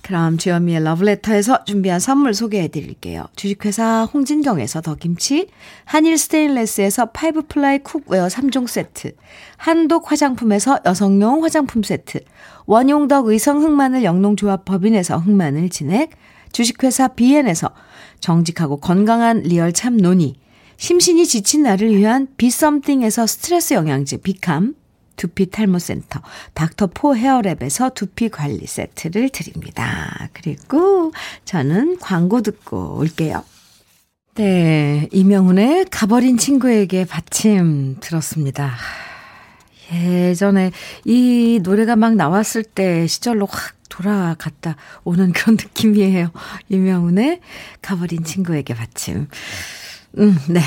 그럼 0.03 0.37
주현미의 0.37 0.83
러브레터에서 0.83 1.65
준비한 1.65 2.01
선물 2.01 2.35
소개해 2.35 2.67
드릴게요. 2.69 3.27
주식회사 3.37 4.09
홍진경에서 4.13 4.81
더김치, 4.81 5.47
한일 5.85 6.19
스테인레스에서 6.19 7.13
five 7.13 7.43
ply 7.43 7.79
cookware 7.79 8.27
3종 8.27 8.67
세트, 8.67 9.13
한독 9.59 10.11
화장품에서 10.11 10.81
여성용 10.85 11.45
화장품 11.45 11.85
세트, 11.85 12.19
원용덕 12.67 13.29
의성 13.29 13.63
흑마늘 13.63 14.03
영농조합 14.03 14.65
법인에서 14.65 15.19
흑마늘 15.19 15.69
진액, 15.69 16.11
주식회사 16.53 17.09
비엔에서 17.09 17.71
정직하고 18.21 18.79
건강한 18.79 19.41
리얼 19.41 19.73
참 19.73 19.97
노니, 19.97 20.37
심신이 20.77 21.27
지친 21.27 21.63
나를 21.63 21.97
위한 21.97 22.29
비썸띵에서 22.37 23.27
스트레스 23.27 23.75
영양제 23.75 24.19
비캄, 24.19 24.75
두피 25.17 25.51
탈모 25.51 25.79
센터 25.79 26.21
닥터 26.55 26.89
포 26.89 27.15
헤어랩에서 27.15 27.95
두피 27.95 28.29
관리 28.29 28.67
세트를 28.67 29.29
드립니다. 29.29 30.29
그리고 30.33 31.13
저는 31.45 31.99
광고 31.99 32.41
듣고 32.41 32.97
올게요. 32.99 33.45
네, 34.35 35.09
이명훈의 35.13 35.87
가버린 35.91 36.39
친구에게 36.39 37.05
바침 37.05 37.99
들었습니다. 38.01 38.75
예전에 39.93 40.73
이 41.05 41.61
노래가 41.63 41.97
막 41.97 42.15
나왔을 42.15 42.65
때 42.65 43.07
시절로 43.07 43.47
확 43.47 43.75
돌아갔다 43.93 44.77
오는 45.05 45.33
그런 45.37 45.57
느낌이에요. 45.57 46.31
이명훈의 46.71 47.41
가버린 47.83 48.25
친구에게 48.25 48.75
받침. 48.75 49.29
음, 50.19 50.39
네. 50.49 50.61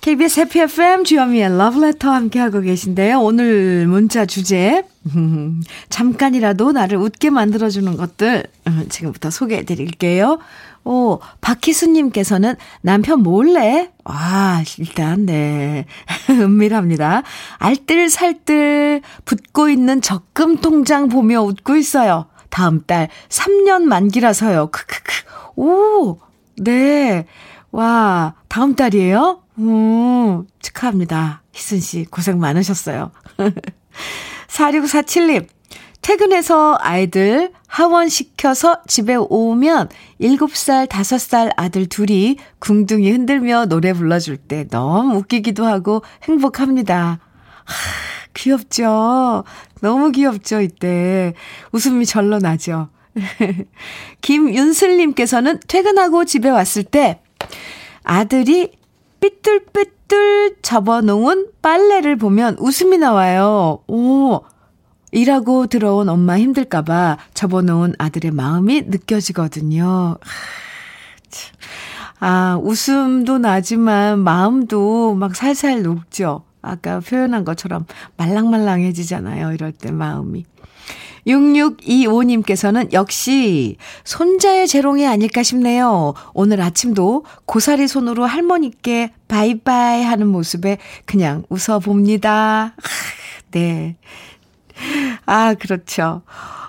KBS 0.00 0.40
해피 0.40 0.60
FM 0.60 1.04
주현미의 1.04 1.56
러브레터 1.56 2.10
함께하고 2.10 2.60
계신데요. 2.62 3.20
오늘 3.20 3.86
문자 3.86 4.26
주제 4.26 4.82
잠깐이라도 5.90 6.72
나를 6.72 6.98
웃게 6.98 7.30
만들어주는 7.30 7.96
것들 7.96 8.44
음, 8.66 8.86
지금부터 8.88 9.30
소개해 9.30 9.64
드릴게요. 9.64 10.40
오, 10.84 11.20
박희수님께서는 11.40 12.56
남편 12.80 13.22
몰래, 13.22 13.90
와, 14.02 14.64
일단, 14.78 15.24
네. 15.26 15.86
은밀합니다. 16.28 17.22
알뜰살뜰 17.58 19.02
붙고 19.24 19.68
있는 19.68 20.00
적금 20.02 20.56
통장 20.56 21.08
보며 21.08 21.42
웃고 21.42 21.76
있어요. 21.76 22.26
다음 22.52 22.82
달 22.82 23.08
3년 23.30 23.82
만기라서요. 23.84 24.68
크크크. 24.70 25.12
오, 25.56 26.18
네. 26.58 27.26
와, 27.72 28.34
다음 28.48 28.76
달이에요? 28.76 29.42
음, 29.58 30.46
축하합니다. 30.60 31.42
희순 31.54 31.80
씨, 31.80 32.04
고생 32.04 32.38
많으셨어요. 32.38 33.10
4647님, 34.48 35.46
퇴근해서 36.02 36.76
아이들 36.78 37.52
하원시켜서 37.68 38.82
집에 38.86 39.14
오면 39.16 39.88
7살, 40.20 40.88
5살 40.88 41.52
아들 41.56 41.86
둘이 41.86 42.36
궁둥이 42.58 43.10
흔들며 43.10 43.64
노래 43.66 43.94
불러줄 43.94 44.36
때 44.36 44.66
너무 44.68 45.16
웃기기도 45.16 45.64
하고 45.64 46.02
행복합니다. 46.24 47.18
하, 47.72 48.28
귀엽죠? 48.34 49.44
너무 49.80 50.12
귀엽죠, 50.12 50.60
이때. 50.60 51.34
웃음이 51.72 52.06
절로 52.06 52.38
나죠. 52.38 52.88
김윤슬님께서는 54.22 55.60
퇴근하고 55.66 56.24
집에 56.24 56.48
왔을 56.48 56.84
때 56.84 57.20
아들이 58.04 58.72
삐뚤삐뚤 59.20 60.56
접어놓은 60.62 61.48
빨래를 61.62 62.16
보면 62.16 62.56
웃음이 62.58 62.98
나와요. 62.98 63.80
오, 63.86 64.42
일하고 65.12 65.66
들어온 65.66 66.08
엄마 66.08 66.38
힘들까봐 66.38 67.18
접어놓은 67.34 67.94
아들의 67.98 68.30
마음이 68.30 68.82
느껴지거든요. 68.86 70.16
아, 72.18 72.58
웃음도 72.62 73.38
나지만 73.38 74.20
마음도 74.20 75.14
막 75.14 75.34
살살 75.36 75.82
녹죠. 75.82 76.44
아까 76.62 77.00
표현한 77.00 77.44
것처럼 77.44 77.86
말랑말랑해지잖아요. 78.16 79.52
이럴 79.52 79.72
때 79.72 79.90
마음이. 79.90 80.44
6625님께서는 81.26 82.92
역시 82.92 83.76
손자의 84.04 84.66
재롱이 84.66 85.06
아닐까 85.06 85.42
싶네요. 85.42 86.14
오늘 86.34 86.60
아침도 86.60 87.24
고사리 87.44 87.86
손으로 87.86 88.24
할머니께 88.26 89.12
바이바이 89.28 90.02
하는 90.02 90.26
모습에 90.28 90.78
그냥 91.04 91.44
웃어봅니다. 91.48 92.74
네. 93.52 93.96
아, 95.26 95.54
그렇죠. 95.54 96.22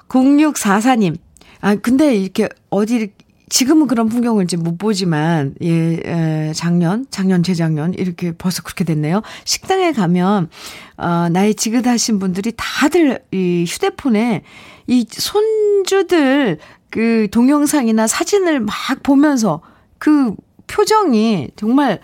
0644님. 0.08 1.18
아, 1.62 1.76
근데 1.76 2.16
이렇게 2.16 2.50
어디 2.70 3.12
지금은 3.54 3.86
그런 3.86 4.10
풍경을 4.10 4.46
이제 4.46 4.58
못 4.58 4.80
보지만, 4.80 5.54
예, 5.62 6.00
에, 6.04 6.54
작년, 6.56 7.06
작년, 7.12 7.44
재작년, 7.44 7.94
이렇게 7.94 8.32
벌써 8.32 8.64
그렇게 8.64 8.84
됐네요. 8.84 9.22
식당에 9.46 9.92
가면, 9.92 10.50
어, 10.98 11.30
나이 11.30 11.54
지긋하신 11.54 12.18
분들이 12.18 12.52
다들 12.58 13.20
이 13.32 13.64
휴대폰에 13.68 14.42
이 14.88 15.06
손주들 15.08 16.58
그 16.90 17.28
동영상이나 17.32 18.08
사진을 18.08 18.62
막 18.62 18.74
보면서 19.04 19.62
그 20.00 20.34
표정이 20.66 21.50
정말, 21.56 22.00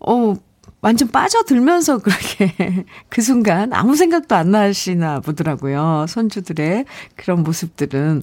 어, 0.00 0.34
완전 0.80 1.08
빠져들면서 1.08 1.98
그렇게 1.98 2.84
그 3.08 3.20
순간 3.20 3.72
아무 3.72 3.96
생각도 3.96 4.34
안 4.36 4.50
나시나 4.52 5.20
보더라고요. 5.20 6.06
손주들의 6.08 6.84
그런 7.16 7.42
모습들은. 7.42 8.22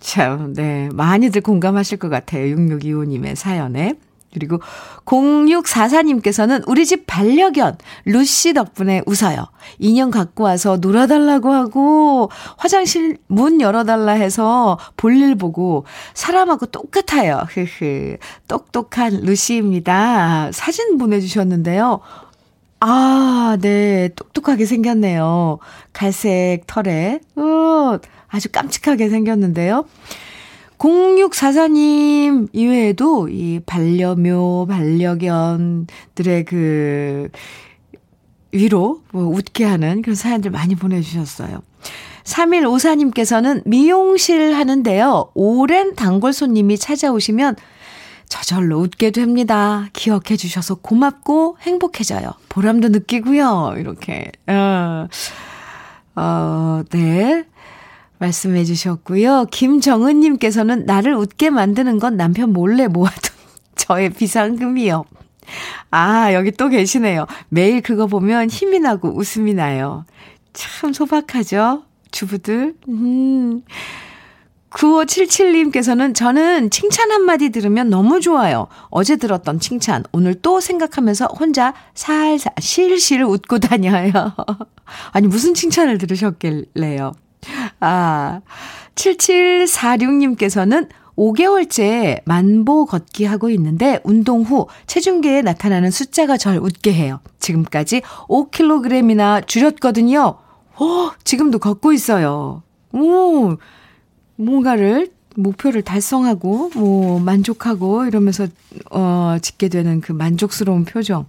참, 0.00 0.54
네. 0.54 0.88
많이들 0.92 1.40
공감하실 1.42 1.98
것 1.98 2.08
같아요. 2.08 2.56
6625님의 2.56 3.34
사연에. 3.34 3.96
그리고 4.32 4.60
0644님께서는 5.04 6.62
우리 6.66 6.86
집 6.86 7.06
반려견 7.06 7.78
루시 8.04 8.54
덕분에 8.54 9.02
웃어요. 9.06 9.46
인형 9.78 10.10
갖고 10.10 10.44
와서 10.44 10.78
놀아달라고 10.80 11.52
하고 11.52 12.30
화장실 12.56 13.18
문 13.26 13.60
열어달라 13.60 14.12
해서 14.12 14.78
볼일 14.96 15.34
보고 15.34 15.84
사람하고 16.14 16.66
똑같아요. 16.66 17.44
흐흐. 17.48 18.18
똑똑한 18.46 19.20
루시입니다. 19.22 20.50
사진 20.52 20.98
보내주셨는데요. 20.98 22.00
아, 22.80 23.58
네. 23.60 24.08
똑똑하게 24.16 24.64
생겼네요. 24.64 25.58
갈색 25.92 26.66
털에. 26.66 27.20
어, 27.36 27.98
아주 28.28 28.48
깜찍하게 28.50 29.10
생겼는데요. 29.10 29.84
0644님 30.80 32.48
이외에도 32.54 33.28
이 33.28 33.60
반려묘, 33.66 34.66
반려견들의 34.66 36.44
그 36.46 37.28
위로 38.52 39.02
뭐 39.12 39.24
웃게 39.24 39.64
하는 39.64 40.00
그런 40.02 40.14
사연들 40.14 40.50
많이 40.50 40.74
보내주셨어요. 40.74 41.62
3154님께서는 42.24 43.62
미용실 43.66 44.54
하는데요. 44.54 45.30
오랜 45.34 45.94
단골 45.94 46.32
손님이 46.32 46.78
찾아오시면 46.78 47.56
저절로 48.28 48.78
웃게 48.78 49.10
됩니다. 49.10 49.88
기억해 49.92 50.36
주셔서 50.36 50.76
고맙고 50.76 51.58
행복해져요. 51.60 52.32
보람도 52.48 52.88
느끼고요. 52.88 53.74
이렇게. 53.76 54.30
어, 54.46 55.08
어 56.14 56.82
네. 56.90 57.44
말씀해 58.20 58.64
주셨고요. 58.64 59.46
김정은님께서는 59.50 60.84
나를 60.84 61.14
웃게 61.14 61.50
만드는 61.50 61.98
건 61.98 62.16
남편 62.16 62.52
몰래 62.52 62.86
모아둔 62.86 63.34
저의 63.74 64.10
비상금이요. 64.10 65.04
아, 65.90 66.32
여기 66.34 66.52
또 66.52 66.68
계시네요. 66.68 67.26
매일 67.48 67.80
그거 67.80 68.06
보면 68.06 68.50
힘이 68.50 68.78
나고 68.78 69.16
웃음이 69.16 69.54
나요. 69.54 70.04
참 70.52 70.92
소박하죠? 70.92 71.82
주부들. 72.10 72.74
음. 72.88 73.62
9577님께서는 74.70 76.14
저는 76.14 76.70
칭찬 76.70 77.10
한마디 77.10 77.50
들으면 77.50 77.88
너무 77.90 78.20
좋아요. 78.20 78.68
어제 78.90 79.16
들었던 79.16 79.58
칭찬, 79.58 80.04
오늘 80.12 80.34
또 80.34 80.60
생각하면서 80.60 81.26
혼자 81.38 81.74
살살, 81.94 82.52
실실 82.60 83.24
웃고 83.24 83.58
다녀요. 83.58 84.12
아니, 85.10 85.26
무슨 85.26 85.54
칭찬을 85.54 85.98
들으셨길래요? 85.98 87.12
아, 87.80 88.40
7746님께서는 88.94 90.88
5개월째 91.16 92.22
만보 92.24 92.86
걷기 92.86 93.26
하고 93.26 93.50
있는데 93.50 94.00
운동 94.04 94.42
후 94.42 94.68
체중계에 94.86 95.42
나타나는 95.42 95.90
숫자가 95.90 96.36
절 96.38 96.56
웃게 96.58 96.92
해요. 96.94 97.20
지금까지 97.38 98.00
5kg이나 98.28 99.46
줄였거든요. 99.46 100.38
어, 100.76 101.10
지금도 101.24 101.58
걷고 101.58 101.92
있어요. 101.92 102.62
오, 102.92 103.56
뭔가를 104.36 105.08
목표를 105.36 105.82
달성하고 105.82 106.70
뭐 106.74 107.20
만족하고 107.20 108.06
이러면서 108.06 108.46
어 108.90 109.36
짓게 109.40 109.68
되는 109.68 110.00
그 110.00 110.12
만족스러운 110.12 110.84
표정. 110.84 111.26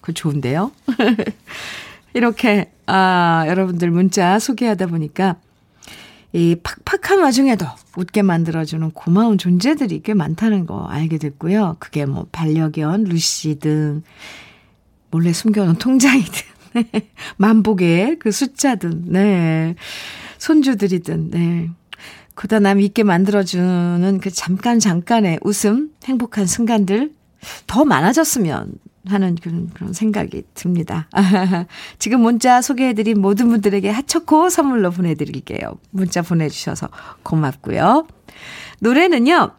그 0.00 0.12
좋은데요. 0.12 0.72
이렇게 2.14 2.70
아, 2.86 3.44
여러분들 3.46 3.90
문자 3.90 4.38
소개하다 4.38 4.86
보니까 4.86 5.36
이 6.34 6.56
팍팍한 6.56 7.22
와중에도 7.22 7.64
웃게 7.96 8.22
만들어주는 8.22 8.90
고마운 8.90 9.38
존재들이 9.38 10.02
꽤 10.02 10.14
많다는 10.14 10.66
거 10.66 10.84
알게 10.84 11.18
됐고요. 11.18 11.76
그게 11.78 12.06
뭐 12.06 12.26
반려견, 12.32 13.04
루시 13.04 13.60
등, 13.60 14.02
몰래 15.12 15.32
숨겨놓은 15.32 15.76
통장이든, 15.76 16.42
만복의 17.38 18.18
그 18.18 18.32
숫자든, 18.32 19.04
네. 19.06 19.76
손주들이든, 20.38 21.30
네. 21.30 21.70
그다 22.34 22.58
남 22.58 22.80
있게 22.80 23.04
만들어주는 23.04 24.18
그 24.20 24.28
잠깐 24.32 24.80
잠깐의 24.80 25.38
웃음, 25.42 25.90
행복한 26.04 26.46
순간들 26.46 27.12
더 27.68 27.84
많아졌으면 27.84 28.72
하는 29.06 29.34
그런, 29.36 29.70
그런 29.74 29.92
생각이 29.92 30.42
듭니다. 30.54 31.08
지금 31.98 32.20
문자 32.20 32.62
소개해드린 32.62 33.20
모든 33.20 33.48
분들에게 33.48 33.88
핫초코 33.90 34.48
선물로 34.48 34.90
보내드릴게요. 34.90 35.78
문자 35.90 36.22
보내주셔서 36.22 36.88
고맙고요. 37.22 38.06
노래는요, 38.80 39.50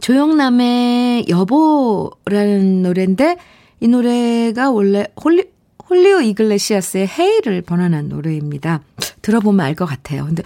조영남의 0.00 1.26
여보라는 1.28 2.82
노래인데, 2.82 3.36
이 3.80 3.88
노래가 3.88 4.70
원래 4.70 5.06
훌리, 5.22 5.44
훌리오 5.88 6.20
이글레시아스의 6.20 7.08
Hey를 7.08 7.62
번안한 7.62 8.08
노래입니다. 8.08 8.80
들어보면 9.22 9.64
알 9.64 9.74
것 9.74 9.86
같아요. 9.86 10.24
근데 10.24 10.42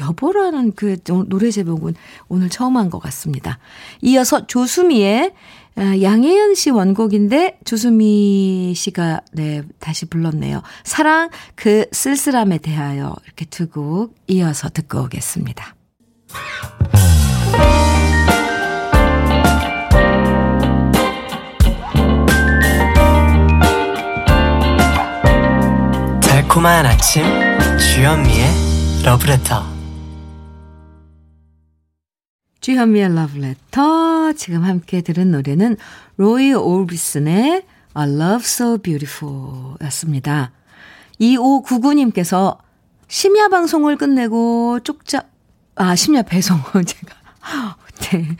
여보라는 0.00 0.72
그 0.72 0.96
노래 1.28 1.50
제목은 1.50 1.94
오늘 2.28 2.48
처음 2.48 2.76
안 2.76 2.90
것 2.90 2.98
같습니다. 3.00 3.58
이어서 4.02 4.46
조수미의 4.46 5.32
아, 5.76 6.00
양혜은 6.00 6.54
씨 6.54 6.70
원곡인데 6.70 7.58
조수미 7.64 8.74
씨가 8.76 9.20
네 9.32 9.62
다시 9.80 10.06
불렀네요. 10.06 10.62
사랑 10.84 11.30
그 11.56 11.86
쓸쓸함에 11.92 12.58
대하여 12.58 13.14
이렇게 13.24 13.44
두 13.46 13.66
곡 13.68 14.14
이어서 14.28 14.68
듣고 14.68 15.00
오겠습니다. 15.04 15.74
달콤한 26.20 26.86
아침 26.86 27.24
주현미의 27.78 29.02
러브레터 29.04 29.73
주현미의 32.64 33.14
러브레터. 33.14 34.32
지금 34.32 34.64
함께 34.64 35.02
들은 35.02 35.32
노래는 35.32 35.76
로이 36.16 36.54
올비슨의 36.54 37.44
A 37.46 37.62
Love 37.94 38.40
So 38.40 38.78
Beautiful 38.78 39.74
였습니다. 39.82 40.50
2599님께서 41.20 42.56
심야 43.06 43.48
방송을 43.48 43.98
끝내고 43.98 44.80
쪽자, 44.80 45.24
아, 45.74 45.94
심야 45.94 46.22
배송. 46.22 46.56
제가. 46.72 47.14
네. 48.00 48.34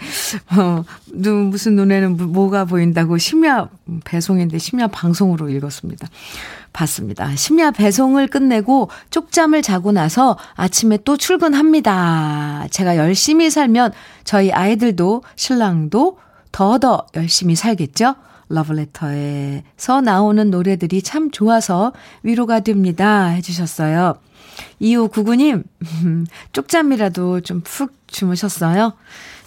어, 0.56 0.84
무슨 1.12 1.76
눈에는 1.76 2.16
뭐가 2.16 2.64
보인다고 2.64 3.18
심야 3.18 3.68
배송인데 4.06 4.56
심야 4.56 4.86
방송으로 4.86 5.50
읽었습니다. 5.50 6.08
봤습니다. 6.74 7.34
심야 7.36 7.70
배송을 7.70 8.26
끝내고 8.28 8.90
쪽잠을 9.08 9.62
자고 9.62 9.92
나서 9.92 10.36
아침에 10.54 10.98
또 11.04 11.16
출근합니다. 11.16 12.66
제가 12.70 12.98
열심히 12.98 13.48
살면 13.48 13.92
저희 14.24 14.52
아이들도 14.52 15.22
신랑도 15.36 16.18
더더 16.52 17.06
열심히 17.14 17.54
살겠죠? 17.56 18.16
러브레터에서 18.48 20.02
나오는 20.02 20.50
노래들이 20.50 21.00
참 21.00 21.30
좋아서 21.30 21.92
위로가 22.22 22.60
됩니다. 22.60 23.26
해주셨어요. 23.28 24.16
2599님, 24.80 25.64
쪽잠이라도 26.52 27.40
좀 27.40 27.62
푹 27.64 27.92
주무셨어요? 28.06 28.92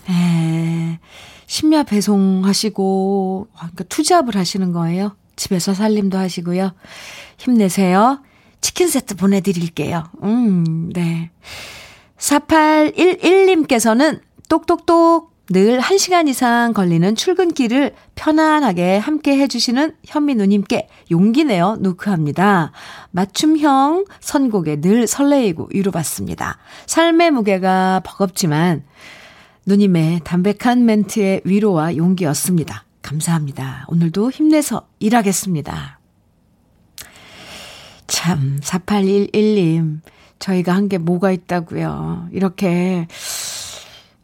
에, 0.09 0.99
심야 1.45 1.83
배송하시고, 1.83 3.47
그러니까 3.55 3.83
투잡을 3.85 4.35
하시는 4.35 4.71
거예요? 4.73 5.15
집에서 5.37 5.73
살림도 5.73 6.17
하시고요. 6.17 6.73
힘내세요. 7.37 8.21
치킨 8.59 8.89
세트 8.89 9.15
보내드릴게요. 9.15 10.03
음, 10.23 10.89
네. 10.93 11.31
4811님께서는 12.17 14.19
똑똑똑 14.49 15.37
늘 15.49 15.79
1시간 15.79 16.27
이상 16.27 16.73
걸리는 16.73 17.15
출근길을 17.15 17.93
편안하게 18.15 18.97
함께 18.97 19.37
해주시는 19.37 19.95
현미 20.05 20.35
누님께 20.35 20.89
용기 21.09 21.45
내어 21.45 21.77
노크합니다. 21.79 22.73
맞춤형 23.11 24.03
선곡에 24.19 24.81
늘 24.81 25.07
설레이고 25.07 25.69
위로받습니다. 25.71 26.57
삶의 26.85 27.31
무게가 27.31 28.01
버겁지만 28.03 28.83
누님의 29.65 30.19
담백한 30.25 30.85
멘트의 30.85 31.41
위로와 31.45 31.95
용기였습니다. 31.95 32.86
감사합니다. 33.01 33.85
오늘도 33.89 34.31
힘내서 34.31 34.87
일하겠습니다. 34.99 35.99
참, 38.07 38.59
4811님. 38.61 39.99
저희가 40.39 40.75
한 40.75 40.87
게 40.87 40.97
뭐가 40.97 41.31
있다고요. 41.31 42.29
이렇게, 42.31 43.07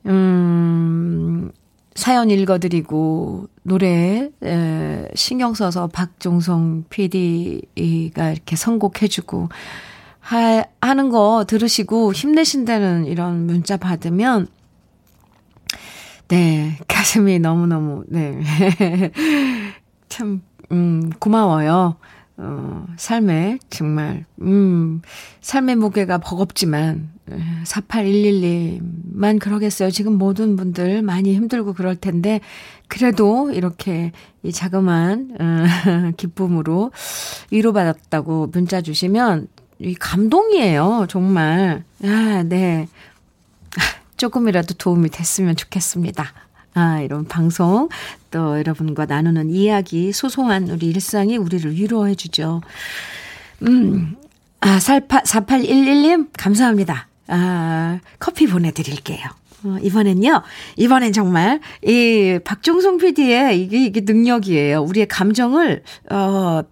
음, 0.06 1.52
사연 1.96 2.30
읽어드리고, 2.30 3.48
노래, 3.64 4.30
에, 4.44 5.08
신경 5.16 5.54
써서 5.54 5.88
박종성 5.88 6.86
PD가 6.90 8.32
이렇게 8.32 8.56
선곡해주고, 8.56 9.50
하, 10.20 10.64
하는 10.82 11.10
거 11.10 11.46
들으시고 11.48 12.14
힘내신다는 12.14 13.06
이런 13.06 13.46
문자 13.46 13.78
받으면 13.78 14.48
네, 16.28 16.78
가슴이 16.88 17.40
너무너무, 17.40 18.04
네. 18.08 18.40
참, 20.10 20.42
음, 20.72 21.12
고마워요. 21.20 21.98
어, 22.38 22.86
삶에, 22.98 23.60
정말, 23.70 24.26
음, 24.42 25.02
삶의 25.42 25.76
무게가 25.76 26.18
버겁지만, 26.18 27.12
4811님만 27.64 29.40
그러겠어요. 29.40 29.92
지금 29.92 30.18
모든 30.18 30.56
분들 30.56 31.04
많이 31.04 31.36
힘들고 31.36 31.74
그럴 31.74 31.96
텐데, 31.96 32.42
그래도 32.88 33.52
이렇게 33.52 34.12
이 34.42 34.52
자그만, 34.52 35.38
어, 35.40 35.64
기쁨으로 36.18 36.92
위로받았다고 37.52 38.48
문자 38.52 38.82
주시면, 38.82 39.48
이 39.80 39.94
감동이에요. 39.96 41.08
정말. 41.10 41.84
아, 42.04 42.44
네. 42.48 42.88
조금이라도 44.18 44.76
도움이 44.76 45.10
됐으면 45.10 45.56
좋겠습니다. 45.56 46.34
아, 46.76 47.02
이런 47.02 47.26
방송, 47.26 47.90
또 48.32 48.58
여러분과 48.58 49.06
나누는 49.06 49.52
이야기, 49.52 50.12
소송한 50.12 50.70
우리 50.70 50.88
일상이 50.88 51.38
우리를 51.38 51.72
위로해 51.76 52.16
주죠. 52.16 52.62
음, 53.62 54.16
아, 54.60 54.80
4811님, 54.80 56.30
감사합니다. 56.34 57.08
아, 57.28 58.00
커피 58.20 58.48
보내드릴게요. 58.48 59.28
어, 59.66 59.78
이번엔요, 59.82 60.42
이번엔 60.76 61.14
정말, 61.14 61.62
이, 61.84 62.40
박종성 62.44 62.98
PD의 62.98 63.62
이게, 63.62 63.86
이게 63.86 64.02
능력이에요. 64.02 64.82
우리의 64.82 65.08
감정을, 65.08 65.84
어, 66.12 66.64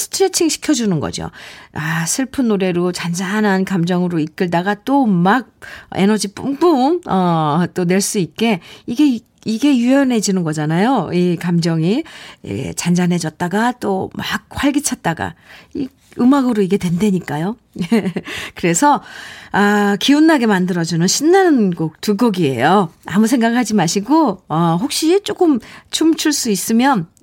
스트레칭 0.00 0.48
시켜주는 0.48 0.98
거죠. 1.00 1.30
아, 1.74 2.04
슬픈 2.06 2.48
노래로 2.48 2.92
잔잔한 2.92 3.64
감정으로 3.64 4.18
이끌다가 4.18 4.74
또 4.84 5.06
막 5.06 5.50
에너지 5.94 6.34
뿡뿡, 6.34 7.02
어, 7.06 7.64
또 7.74 7.84
낼 7.84 8.00
수 8.00 8.18
있게 8.18 8.60
이게 8.86 9.20
이게 9.44 9.76
유연해지는 9.76 10.42
거잖아요. 10.42 11.10
이 11.12 11.36
감정이 11.36 12.02
예, 12.46 12.72
잔잔해졌다가 12.74 13.72
또 13.80 14.10
막 14.14 14.26
활기찼다가 14.50 15.34
이 15.74 15.88
음악으로 16.18 16.60
이게 16.62 16.76
된다니까요. 16.76 17.56
그래서 18.56 19.00
아 19.52 19.96
기운나게 20.00 20.46
만들어주는 20.46 21.06
신나는 21.06 21.70
곡 21.70 22.00
두 22.00 22.16
곡이에요. 22.16 22.90
아무 23.06 23.26
생각하지 23.26 23.74
마시고 23.74 24.42
어, 24.48 24.78
혹시 24.80 25.20
조금 25.22 25.58
춤출 25.90 26.32
수 26.32 26.50
있으면 26.50 27.06
네, 27.06 27.19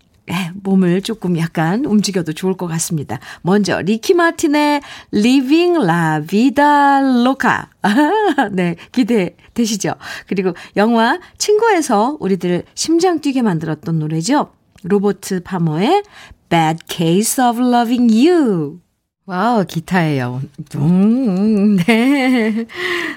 몸을 0.55 1.01
조금 1.01 1.37
약간 1.37 1.85
움직여도 1.85 2.33
좋을 2.33 2.55
것 2.55 2.67
같습니다. 2.67 3.19
먼저 3.41 3.81
리키 3.81 4.13
마틴의 4.13 4.81
Living 5.13 5.77
La 5.83 6.21
Vida 6.25 6.99
Loca. 7.23 7.65
네, 8.51 8.75
기대되시죠? 8.91 9.93
그리고 10.27 10.53
영화 10.75 11.19
친구에서 11.37 12.17
우리들 12.19 12.63
심장 12.75 13.19
뛰게 13.19 13.41
만들었던 13.41 13.99
노래죠. 13.99 14.51
로버트 14.83 15.43
파머의 15.43 16.03
Bad 16.49 16.79
Case 16.87 17.43
of 17.43 17.59
Loving 17.59 18.27
You. 18.27 18.86
Wow, 19.27 19.65
기대돼요. 19.65 20.41
음, 20.75 21.75
네. 21.75 22.65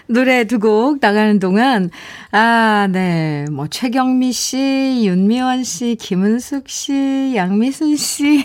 노래 0.08 0.42
두 0.44 0.58
곡 0.58 0.98
나가는 1.00 1.38
동안, 1.38 1.88
아, 2.32 2.88
네. 2.90 3.44
뭐, 3.52 3.68
최경미 3.68 4.32
씨, 4.32 5.02
윤미원 5.04 5.62
씨, 5.62 5.96
김은숙 6.00 6.68
씨, 6.68 7.32
양미순 7.36 7.94
씨. 7.96 8.44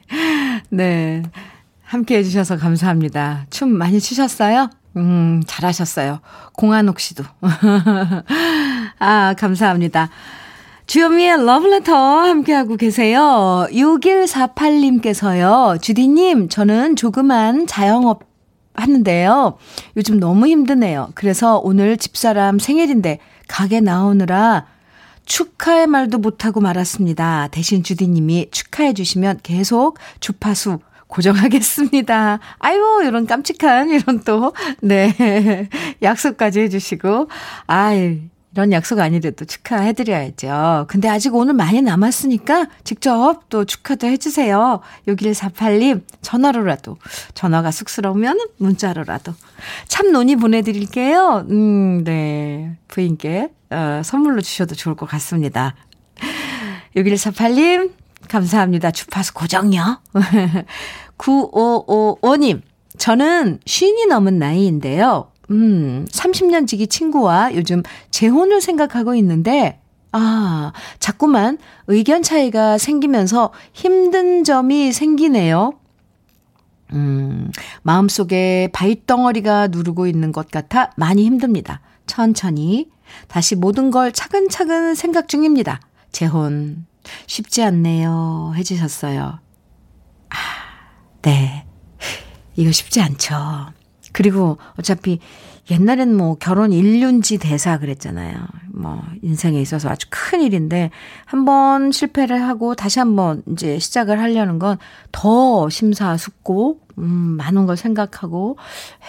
네. 0.70 1.22
함께 1.82 2.16
해주셔서 2.18 2.56
감사합니다. 2.56 3.44
춤 3.50 3.68
많이 3.68 4.00
추셨어요? 4.00 4.70
음, 4.96 5.42
잘하셨어요. 5.46 6.20
공한옥 6.54 7.00
씨도. 7.00 7.22
아, 8.98 9.34
감사합니다. 9.38 10.08
주현미의 10.88 11.44
러브레터 11.44 11.94
함께하고 11.94 12.76
계세요. 12.76 13.66
6148님께서요. 13.70 15.80
주디님, 15.82 16.48
저는 16.48 16.96
조그만 16.96 17.66
자영업 17.66 18.22
하는데요. 18.72 19.58
요즘 19.98 20.18
너무 20.18 20.46
힘드네요. 20.46 21.10
그래서 21.14 21.60
오늘 21.62 21.98
집사람 21.98 22.58
생일인데 22.58 23.18
가게 23.48 23.82
나오느라 23.82 24.64
축하의 25.26 25.88
말도 25.88 26.16
못하고 26.16 26.60
말았습니다. 26.60 27.48
대신 27.50 27.82
주디님이 27.82 28.46
축하해 28.50 28.94
주시면 28.94 29.40
계속 29.42 29.98
주파수 30.20 30.78
고정하겠습니다. 31.08 32.38
아유, 32.60 33.02
이런 33.04 33.26
깜찍한, 33.26 33.90
이런 33.90 34.22
또, 34.24 34.54
네. 34.80 35.68
약속까지 36.00 36.60
해주시고. 36.60 37.28
아이, 37.66 38.22
이런 38.58 38.72
약속 38.72 38.98
아니래도 38.98 39.44
축하해드려야죠. 39.44 40.86
근데 40.88 41.08
아직 41.08 41.32
오늘 41.32 41.54
많이 41.54 41.80
남았으니까 41.80 42.66
직접 42.82 43.48
또 43.50 43.64
축하도 43.64 44.08
해주세요. 44.08 44.80
6148님, 45.06 46.02
전화로라도. 46.22 46.96
전화가 47.34 47.70
쑥스러우면 47.70 48.48
문자로라도. 48.56 49.32
참 49.86 50.10
논의 50.10 50.34
보내드릴게요. 50.34 51.46
음, 51.48 52.02
네. 52.02 52.76
부인께, 52.88 53.50
어, 53.70 54.00
선물로 54.02 54.40
주셔도 54.40 54.74
좋을 54.74 54.96
것 54.96 55.06
같습니다. 55.06 55.76
6148님, 56.96 57.92
감사합니다. 58.26 58.90
주파수 58.90 59.34
고정요. 59.34 60.00
9555님, 61.16 62.62
저는 62.98 63.60
쉰이 63.64 64.06
넘은 64.06 64.40
나이인데요. 64.40 65.30
음, 65.50 66.06
30년 66.10 66.66
지기 66.66 66.86
친구와 66.86 67.54
요즘 67.54 67.82
재혼을 68.10 68.60
생각하고 68.60 69.14
있는데, 69.16 69.80
아, 70.12 70.72
자꾸만 70.98 71.58
의견 71.86 72.22
차이가 72.22 72.78
생기면서 72.78 73.52
힘든 73.72 74.44
점이 74.44 74.92
생기네요. 74.92 75.78
음, 76.92 77.50
마음속에 77.82 78.70
바윗덩어리가 78.72 79.68
누르고 79.68 80.06
있는 80.06 80.32
것 80.32 80.50
같아 80.50 80.90
많이 80.96 81.24
힘듭니다. 81.24 81.80
천천히 82.06 82.90
다시 83.26 83.54
모든 83.54 83.90
걸 83.90 84.12
차근차근 84.12 84.94
생각 84.94 85.28
중입니다. 85.28 85.80
재혼 86.12 86.86
쉽지 87.26 87.62
않네요. 87.62 88.52
해주셨어요. 88.56 89.38
아, 90.30 90.36
네. 91.22 91.66
이거 92.56 92.72
쉽지 92.72 93.00
않죠. 93.00 93.34
그리고 94.12 94.58
어차피 94.78 95.18
옛날엔 95.70 96.16
뭐 96.16 96.36
결혼 96.36 96.72
일륜지 96.72 97.36
대사 97.38 97.78
그랬잖아요. 97.78 98.38
뭐 98.72 99.02
인생에 99.22 99.60
있어서 99.60 99.90
아주 99.90 100.06
큰 100.10 100.40
일인데 100.40 100.90
한 101.26 101.44
번 101.44 101.92
실패를 101.92 102.42
하고 102.42 102.74
다시 102.74 102.98
한번 103.00 103.42
이제 103.52 103.78
시작을 103.78 104.18
하려는 104.20 104.58
건 104.58 104.78
더 105.12 105.68
심사숙고 105.68 106.80
음 106.98 107.04
많은 107.38 107.66
걸 107.66 107.76
생각하고 107.76 108.56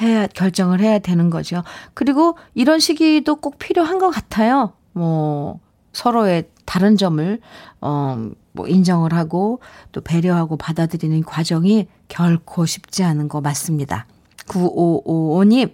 해야 0.02 0.28
결정을 0.28 0.80
해야 0.82 1.00
되는 1.00 1.30
거죠. 1.30 1.64
그리고 1.93 2.38
이런 2.56 2.80
시기도 2.80 3.36
꼭 3.38 3.58
필요한 3.60 4.00
것 4.00 4.10
같아요. 4.10 4.74
뭐 4.93 5.60
서로의 5.93 6.50
다른 6.66 6.97
점을 6.97 7.39
어 7.82 8.30
뭐 8.52 8.68
인정을 8.68 9.14
하고 9.14 9.62
또 9.91 10.02
배려하고 10.02 10.58
받아들이는 10.58 11.24
과정이 11.24 11.88
결코 12.10 12.66
쉽지 12.66 13.04
않은 13.04 13.28
거 13.30 13.39
맞습니다. 13.41 14.08
9555님, 14.50 15.74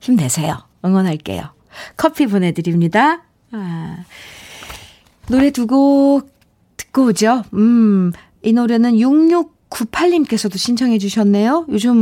힘내세요. 0.00 0.56
응원할게요. 0.84 1.42
커피 1.96 2.26
보내드립니다. 2.26 3.22
아, 3.52 3.98
노래 5.28 5.50
두 5.50 5.66
곡 5.66 6.30
듣고 6.76 7.06
오죠. 7.06 7.44
음, 7.54 8.12
이 8.42 8.52
노래는 8.52 8.94
6698님께서도 8.96 10.56
신청해 10.58 10.98
주셨네요. 10.98 11.66
요즘 11.70 11.92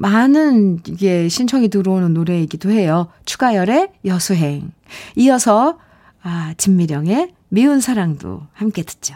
많은 0.00 0.80
이게 0.86 1.28
신청이 1.28 1.68
들어오는 1.68 2.12
노래이기도 2.14 2.70
해요. 2.70 3.08
추가열의 3.24 3.90
여수행. 4.04 4.70
이어서, 5.16 5.78
아, 6.22 6.54
진미령의 6.58 7.32
미운 7.48 7.80
사랑도 7.80 8.42
함께 8.52 8.82
듣죠. 8.82 9.14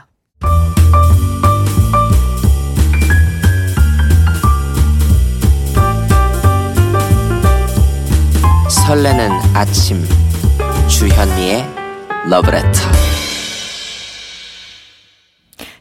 설레는 8.93 9.31
아침 9.55 10.05
주현미의 10.87 11.65
러브레터 12.29 12.69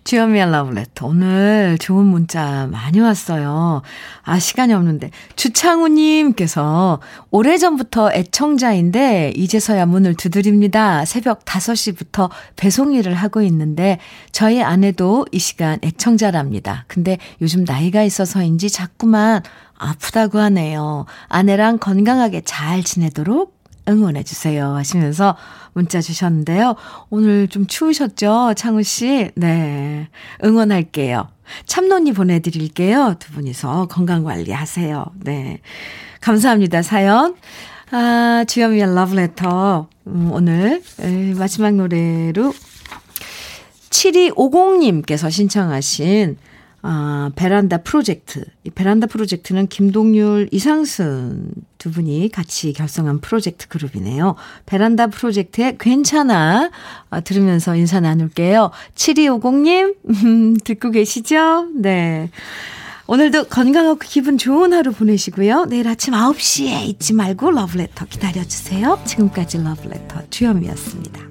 주현미의 0.05 0.51
러브레터. 0.51 1.07
오늘 1.07 1.77
좋은 1.77 2.05
문자 2.05 2.67
많이 2.69 2.99
왔어요. 2.99 3.81
아, 4.23 4.39
시간이 4.39 4.73
없는데. 4.73 5.09
주창우님께서 5.37 6.99
오래전부터 7.29 8.11
애청자인데, 8.11 9.31
이제서야 9.35 9.85
문을 9.85 10.15
두드립니다. 10.15 11.05
새벽 11.05 11.45
5시부터 11.45 12.29
배송 12.57 12.93
일을 12.93 13.13
하고 13.13 13.41
있는데, 13.41 13.99
저희 14.33 14.61
아내도 14.61 15.25
이 15.31 15.39
시간 15.39 15.79
애청자랍니다. 15.81 16.83
근데 16.87 17.17
요즘 17.41 17.63
나이가 17.63 18.03
있어서인지 18.03 18.69
자꾸만 18.69 19.43
아프다고 19.81 20.37
하네요. 20.39 21.05
아내랑 21.27 21.79
건강하게 21.79 22.41
잘 22.45 22.83
지내도록 22.83 23.59
응원해 23.89 24.23
주세요 24.23 24.75
하시면서 24.75 25.35
문자 25.73 26.01
주셨는데요. 26.01 26.75
오늘 27.09 27.47
좀 27.47 27.65
추우셨죠? 27.65 28.53
창우 28.55 28.83
씨? 28.83 29.31
네. 29.35 30.07
응원할게요. 30.43 31.27
참론이 31.65 32.13
보내드릴게요. 32.13 33.15
두 33.17 33.31
분이서 33.33 33.87
건강 33.87 34.23
관리 34.23 34.51
하세요. 34.51 35.05
네. 35.15 35.59
감사합니다. 36.21 36.83
사연. 36.83 37.35
아, 37.89 38.45
주현미의 38.47 38.93
러브레터. 38.93 39.87
음, 40.07 40.31
오늘 40.31 40.83
마지막 41.37 41.73
노래로 41.73 42.53
7250님께서 43.89 45.31
신청하신 45.31 46.37
아, 46.83 47.29
베란다 47.35 47.77
프로젝트. 47.77 48.43
이 48.63 48.69
베란다 48.69 49.07
프로젝트는 49.07 49.67
김동률, 49.67 50.49
이상순 50.51 51.51
두 51.77 51.91
분이 51.91 52.29
같이 52.31 52.73
결성한 52.73 53.21
프로젝트 53.21 53.67
그룹이네요. 53.67 54.35
베란다 54.65 55.07
프로젝트의 55.07 55.77
괜찮아. 55.79 56.71
아, 57.09 57.19
들으면서 57.21 57.75
인사 57.75 57.99
나눌게요. 57.99 58.71
7250님, 58.95 59.95
음, 60.23 60.57
듣고 60.63 60.91
계시죠? 60.91 61.67
네. 61.75 62.29
오늘도 63.07 63.45
건강하고 63.45 63.99
기분 63.99 64.37
좋은 64.37 64.73
하루 64.73 64.93
보내시고요. 64.93 65.65
내일 65.65 65.87
아침 65.87 66.13
9시에 66.13 66.87
잊지 66.87 67.13
말고 67.13 67.51
러브레터 67.51 68.05
기다려주세요. 68.05 69.01
지금까지 69.05 69.61
러브레터 69.61 70.29
주현미였습니다. 70.29 71.30